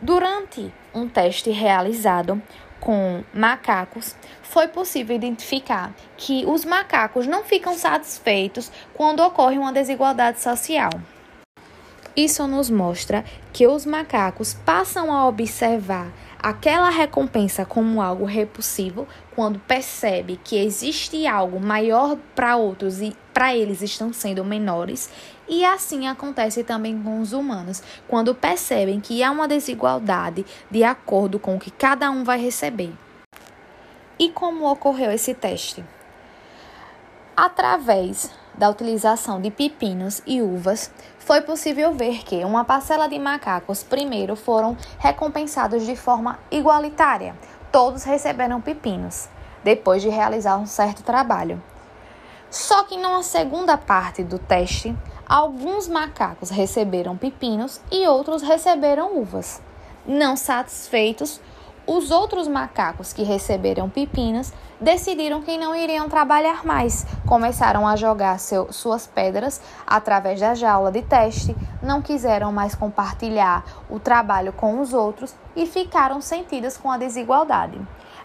Durante 0.00 0.72
um 0.94 1.08
teste 1.08 1.50
realizado 1.50 2.40
com 2.78 3.24
macacos, 3.34 4.14
foi 4.42 4.68
possível 4.68 5.16
identificar 5.16 5.92
que 6.16 6.44
os 6.46 6.64
macacos 6.64 7.26
não 7.26 7.42
ficam 7.42 7.74
satisfeitos 7.74 8.70
quando 8.94 9.20
ocorre 9.20 9.58
uma 9.58 9.72
desigualdade 9.72 10.40
social. 10.40 10.90
Isso 12.18 12.48
nos 12.48 12.68
mostra 12.68 13.24
que 13.52 13.64
os 13.68 13.86
macacos 13.86 14.52
passam 14.52 15.14
a 15.14 15.28
observar 15.28 16.10
aquela 16.36 16.90
recompensa 16.90 17.64
como 17.64 18.02
algo 18.02 18.24
repulsivo 18.24 19.06
quando 19.36 19.60
percebe 19.60 20.36
que 20.42 20.58
existe 20.58 21.28
algo 21.28 21.60
maior 21.60 22.18
para 22.34 22.56
outros 22.56 23.00
e 23.00 23.16
para 23.32 23.54
eles 23.54 23.82
estão 23.82 24.12
sendo 24.12 24.44
menores. 24.44 25.08
E 25.48 25.64
assim 25.64 26.08
acontece 26.08 26.64
também 26.64 27.00
com 27.00 27.20
os 27.20 27.32
humanos, 27.32 27.84
quando 28.08 28.34
percebem 28.34 28.98
que 28.98 29.22
há 29.22 29.30
uma 29.30 29.46
desigualdade 29.46 30.44
de 30.68 30.82
acordo 30.82 31.38
com 31.38 31.54
o 31.54 31.60
que 31.60 31.70
cada 31.70 32.10
um 32.10 32.24
vai 32.24 32.40
receber. 32.40 32.92
E 34.18 34.28
como 34.28 34.68
ocorreu 34.68 35.12
esse 35.12 35.34
teste? 35.34 35.84
Através 37.36 38.28
da 38.58 38.68
utilização 38.68 39.40
de 39.40 39.50
pepinos 39.50 40.20
e 40.26 40.42
uvas, 40.42 40.90
foi 41.18 41.40
possível 41.40 41.92
ver 41.92 42.24
que 42.24 42.44
uma 42.44 42.64
parcela 42.64 43.08
de 43.08 43.18
macacos 43.18 43.82
primeiro 43.82 44.34
foram 44.34 44.76
recompensados 44.98 45.86
de 45.86 45.94
forma 45.94 46.38
igualitária. 46.50 47.34
Todos 47.70 48.02
receberam 48.02 48.60
pepinos, 48.60 49.28
depois 49.62 50.02
de 50.02 50.08
realizar 50.08 50.58
um 50.58 50.66
certo 50.66 51.02
trabalho. 51.02 51.62
Só 52.50 52.82
que 52.84 52.96
numa 52.96 53.22
segunda 53.22 53.76
parte 53.76 54.24
do 54.24 54.38
teste, 54.38 54.96
alguns 55.28 55.86
macacos 55.86 56.50
receberam 56.50 57.16
pepinos 57.16 57.80
e 57.92 58.08
outros 58.08 58.42
receberam 58.42 59.18
uvas. 59.18 59.62
Não 60.06 60.34
satisfeitos, 60.34 61.40
os 61.88 62.10
outros 62.10 62.46
macacos 62.46 63.14
que 63.14 63.22
receberam 63.22 63.88
pepinos 63.88 64.52
decidiram 64.78 65.40
que 65.40 65.56
não 65.56 65.74
iriam 65.74 66.06
trabalhar 66.06 66.62
mais. 66.62 67.06
Começaram 67.26 67.88
a 67.88 67.96
jogar 67.96 68.38
seu, 68.38 68.70
suas 68.70 69.06
pedras 69.06 69.58
através 69.86 70.38
da 70.38 70.54
jaula 70.54 70.92
de 70.92 71.00
teste, 71.00 71.56
não 71.82 72.02
quiseram 72.02 72.52
mais 72.52 72.74
compartilhar 72.74 73.64
o 73.88 73.98
trabalho 73.98 74.52
com 74.52 74.80
os 74.80 74.92
outros 74.92 75.34
e 75.56 75.64
ficaram 75.64 76.20
sentidas 76.20 76.76
com 76.76 76.90
a 76.90 76.98
desigualdade. 76.98 77.80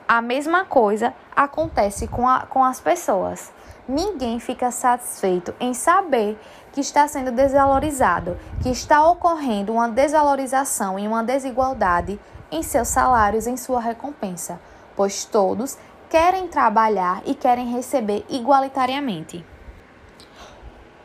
A 0.06 0.22
mesma 0.22 0.66
coisa 0.66 1.14
acontece 1.34 2.06
com, 2.06 2.28
a, 2.28 2.42
com 2.42 2.66
as 2.66 2.82
pessoas. 2.82 3.50
Ninguém 3.88 4.42
fica 4.42 4.72
satisfeito 4.72 5.56
em 5.58 5.74
saber 5.74 6.38
que 6.74 6.82
está 6.82 7.08
sendo 7.08 7.32
desvalorizado, 7.32 8.38
que 8.62 8.70
está 8.70 9.08
ocorrendo 9.10 9.72
uma 9.72 9.88
desvalorização 9.88 11.00
e 11.00 11.08
uma 11.08 11.24
desigualdade 11.24 12.20
em 12.54 12.62
seus 12.62 12.88
salários, 12.88 13.48
em 13.48 13.58
sua 13.58 13.82
recompensa, 13.82 14.60
pois 14.96 15.26
todos 15.26 15.78
querem 16.10 16.48
trabalhar 16.48 17.24
e 17.26 17.34
querem 17.34 17.74
receber 17.74 18.24
igualitariamente. 18.30 19.44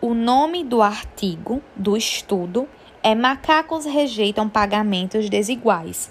O 0.01 0.13
nome 0.13 0.63
do 0.63 0.83
artigo 0.83 1.63
do 1.75 1.97
estudo 1.97 2.69
é 3.03 3.15
Macacos 3.15 3.87
rejeitam 3.87 4.49
pagamentos 4.49 5.31
desiguais. 5.31 6.11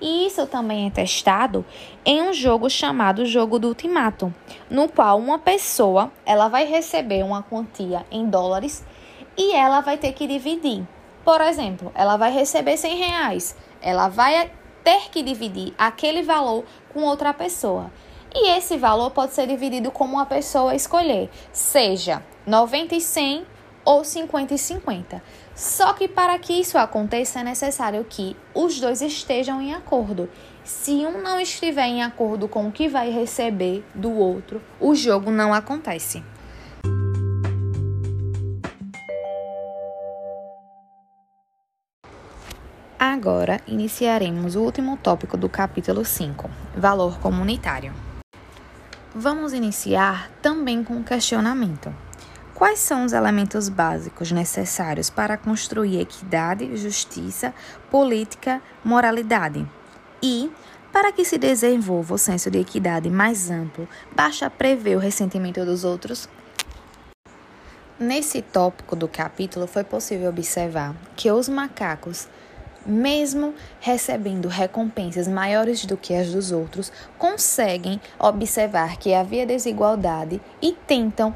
E 0.00 0.26
isso 0.26 0.46
também 0.46 0.86
é 0.86 0.90
testado 0.90 1.64
em 2.04 2.22
um 2.22 2.32
jogo 2.32 2.70
chamado 2.70 3.26
Jogo 3.26 3.58
do 3.58 3.68
Ultimato, 3.68 4.32
no 4.70 4.88
qual 4.88 5.18
uma 5.18 5.38
pessoa 5.38 6.10
ela 6.24 6.48
vai 6.48 6.64
receber 6.64 7.22
uma 7.24 7.42
quantia 7.42 8.06
em 8.10 8.28
dólares 8.28 8.84
e 9.36 9.52
ela 9.54 9.80
vai 9.80 9.98
ter 9.98 10.12
que 10.12 10.26
dividir. 10.26 10.86
Por 11.24 11.40
exemplo, 11.40 11.92
ela 11.94 12.16
vai 12.16 12.32
receber 12.32 12.76
100 12.76 12.96
reais, 12.96 13.56
ela 13.82 14.08
vai 14.08 14.50
ter 14.84 15.10
que 15.10 15.22
dividir 15.22 15.74
aquele 15.76 16.22
valor 16.22 16.64
com 16.92 17.02
outra 17.02 17.32
pessoa. 17.34 17.90
E 18.34 18.50
esse 18.50 18.76
valor 18.76 19.10
pode 19.10 19.32
ser 19.32 19.46
dividido 19.46 19.90
como 19.90 20.14
uma 20.14 20.26
pessoa 20.26 20.74
escolher, 20.74 21.30
seja 21.52 22.22
90 22.46 22.94
e 22.94 23.00
100 23.00 23.46
ou 23.84 24.04
50 24.04 24.54
e 24.54 24.58
50. 24.58 25.22
Só 25.54 25.92
que 25.94 26.06
para 26.06 26.38
que 26.38 26.52
isso 26.52 26.76
aconteça 26.76 27.40
é 27.40 27.44
necessário 27.44 28.04
que 28.04 28.36
os 28.54 28.78
dois 28.78 29.00
estejam 29.00 29.60
em 29.62 29.74
acordo. 29.74 30.28
Se 30.62 30.92
um 31.06 31.22
não 31.22 31.40
estiver 31.40 31.86
em 31.86 32.02
acordo 32.02 32.46
com 32.46 32.68
o 32.68 32.72
que 32.72 32.86
vai 32.86 33.10
receber 33.10 33.84
do 33.94 34.12
outro, 34.12 34.60
o 34.78 34.94
jogo 34.94 35.30
não 35.30 35.54
acontece. 35.54 36.22
Agora 43.28 43.60
iniciaremos 43.66 44.56
o 44.56 44.62
último 44.62 44.96
tópico 44.96 45.36
do 45.36 45.50
capítulo 45.50 46.02
5, 46.02 46.48
valor 46.74 47.18
comunitário. 47.20 47.92
Vamos 49.14 49.52
iniciar 49.52 50.30
também 50.40 50.82
com 50.82 50.94
um 50.94 51.02
questionamento. 51.02 51.94
Quais 52.54 52.78
são 52.78 53.04
os 53.04 53.12
elementos 53.12 53.68
básicos 53.68 54.32
necessários 54.32 55.10
para 55.10 55.36
construir 55.36 56.00
equidade, 56.00 56.74
justiça, 56.74 57.52
política, 57.90 58.62
moralidade? 58.82 59.68
E, 60.22 60.50
para 60.90 61.12
que 61.12 61.22
se 61.22 61.36
desenvolva 61.36 62.14
o 62.14 62.18
senso 62.18 62.50
de 62.50 62.58
equidade 62.58 63.10
mais 63.10 63.50
amplo, 63.50 63.86
basta 64.16 64.48
prever 64.48 64.96
o 64.96 65.00
ressentimento 65.00 65.66
dos 65.66 65.84
outros? 65.84 66.26
Nesse 68.00 68.40
tópico 68.40 68.96
do 68.96 69.06
capítulo 69.06 69.66
foi 69.66 69.84
possível 69.84 70.30
observar 70.30 70.96
que 71.14 71.30
os 71.30 71.46
macacos 71.46 72.26
mesmo 72.88 73.54
recebendo 73.80 74.48
recompensas 74.48 75.28
maiores 75.28 75.84
do 75.84 75.96
que 75.96 76.14
as 76.14 76.32
dos 76.32 76.50
outros, 76.50 76.90
conseguem 77.18 78.00
observar 78.18 78.96
que 78.96 79.12
havia 79.12 79.44
desigualdade 79.44 80.40
e 80.62 80.72
tentam 80.72 81.34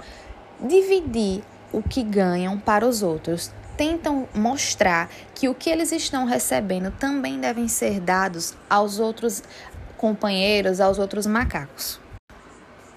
dividir 0.59 1.45
o 1.71 1.83
que 1.83 2.03
ganham 2.03 2.59
para 2.59 2.87
os 2.87 3.03
outros. 3.03 3.53
Tentam 3.77 4.29
mostrar 4.35 5.11
que 5.35 5.49
o 5.49 5.55
que 5.55 5.69
eles 5.69 5.93
estão 5.93 6.25
recebendo 6.25 6.91
também 6.91 7.39
devem 7.39 7.69
ser 7.69 8.01
dados 8.01 8.55
aos 8.69 8.99
outros 8.99 9.43
companheiros, 9.97 10.81
aos 10.81 10.99
outros 10.99 11.27
macacos. 11.27 12.01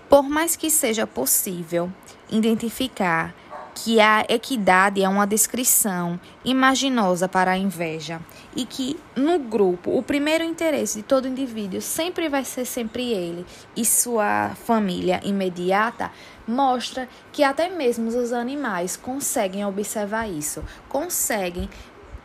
Por 0.10 0.24
mais 0.24 0.56
que 0.56 0.70
seja 0.70 1.06
possível 1.06 1.92
identificar 2.30 3.34
que 3.76 4.00
a 4.00 4.26
equidade 4.30 5.04
é 5.04 5.10
uma 5.10 5.28
descrição 5.28 6.18
imaginosa 6.46 7.28
para 7.28 7.52
a 7.52 7.58
inveja 7.58 8.22
e 8.56 8.66
que 8.66 8.98
no 9.16 9.38
grupo 9.38 9.96
o 9.96 10.02
primeiro 10.02 10.46
interesse 10.46 11.00
de 11.00 11.04
todo 11.04 11.28
indivíduo 11.28 11.82
sempre 11.82 12.30
vai 12.30 12.46
ser 12.46 12.66
sempre 12.66 13.12
ele 13.12 13.46
e 13.76 13.84
sua 13.84 14.56
família 14.66 15.20
imediata, 15.24 16.10
mostra 16.48 17.10
que 17.34 17.44
até 17.44 17.70
mesmo 17.70 18.08
os 18.08 18.32
animais 18.32 18.96
conseguem 18.96 19.66
observar 19.66 20.30
isso, 20.30 20.64
conseguem 20.88 21.70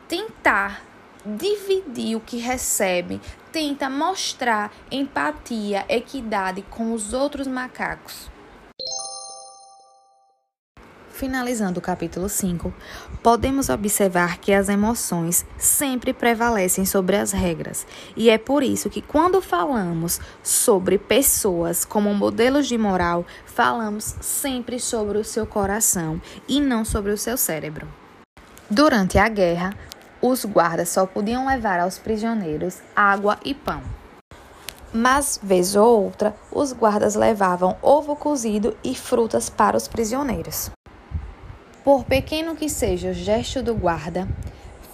tentar 0.07 0.83
dividir 1.27 2.17
o 2.17 2.21
que 2.21 2.39
recebem, 2.39 3.21
tenta 3.51 3.91
mostrar 3.91 4.73
empatia, 4.91 5.85
equidade 5.89 6.63
com 6.71 6.93
os 6.93 7.13
outros 7.13 7.49
macacos. 7.49 8.31
Finalizando 11.21 11.81
o 11.81 11.83
capítulo 11.83 12.31
5, 12.31 12.73
podemos 13.23 13.69
observar 13.69 14.39
que 14.39 14.55
as 14.55 14.71
emoções 14.71 15.45
sempre 15.59 16.15
prevalecem 16.15 16.87
sobre 16.87 17.15
as 17.15 17.31
regras, 17.31 17.87
e 18.17 18.31
é 18.31 18.39
por 18.39 18.63
isso 18.63 18.89
que, 18.89 19.03
quando 19.03 19.43
falamos 19.43 20.19
sobre 20.43 20.97
pessoas 20.97 21.85
como 21.85 22.15
modelos 22.15 22.67
de 22.67 22.79
moral, 22.79 23.27
falamos 23.45 24.17
sempre 24.23 24.81
sobre 24.81 25.19
o 25.19 25.25
seu 25.25 25.47
coração 25.47 26.19
e 26.49 26.59
não 26.59 26.87
sobre 26.87 27.13
o 27.13 27.19
seu 27.19 27.37
cérebro. 27.37 27.87
Durante 28.71 29.19
a 29.19 29.29
guerra, 29.29 29.75
os 30.23 30.47
guardas 30.47 30.89
só 30.89 31.05
podiam 31.05 31.47
levar 31.47 31.81
aos 31.81 31.99
prisioneiros 31.99 32.79
água 32.97 33.39
e 33.45 33.53
pão. 33.53 33.83
Mas, 34.91 35.39
vez 35.43 35.77
ou 35.77 36.03
outra, 36.03 36.35
os 36.51 36.73
guardas 36.73 37.15
levavam 37.15 37.77
ovo 37.83 38.17
cozido 38.17 38.75
e 38.83 38.95
frutas 38.95 39.51
para 39.51 39.77
os 39.77 39.87
prisioneiros. 39.87 40.71
Por 41.83 42.05
pequeno 42.05 42.55
que 42.55 42.69
seja 42.69 43.09
o 43.09 43.15
gesto 43.15 43.63
do 43.63 43.75
guarda, 43.75 44.29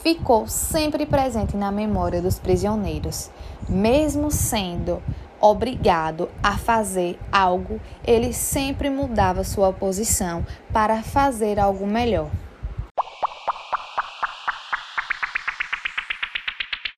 ficou 0.02 0.46
sempre 0.46 1.04
presente 1.04 1.56
na 1.56 1.72
memória 1.72 2.22
dos 2.22 2.38
prisioneiros. 2.38 3.28
Mesmo 3.68 4.30
sendo 4.30 5.02
obrigado 5.40 6.28
a 6.40 6.56
fazer 6.56 7.18
algo, 7.32 7.80
ele 8.04 8.32
sempre 8.32 8.88
mudava 8.88 9.42
sua 9.42 9.72
posição 9.72 10.46
para 10.72 11.02
fazer 11.02 11.58
algo 11.58 11.86
melhor. 11.88 12.30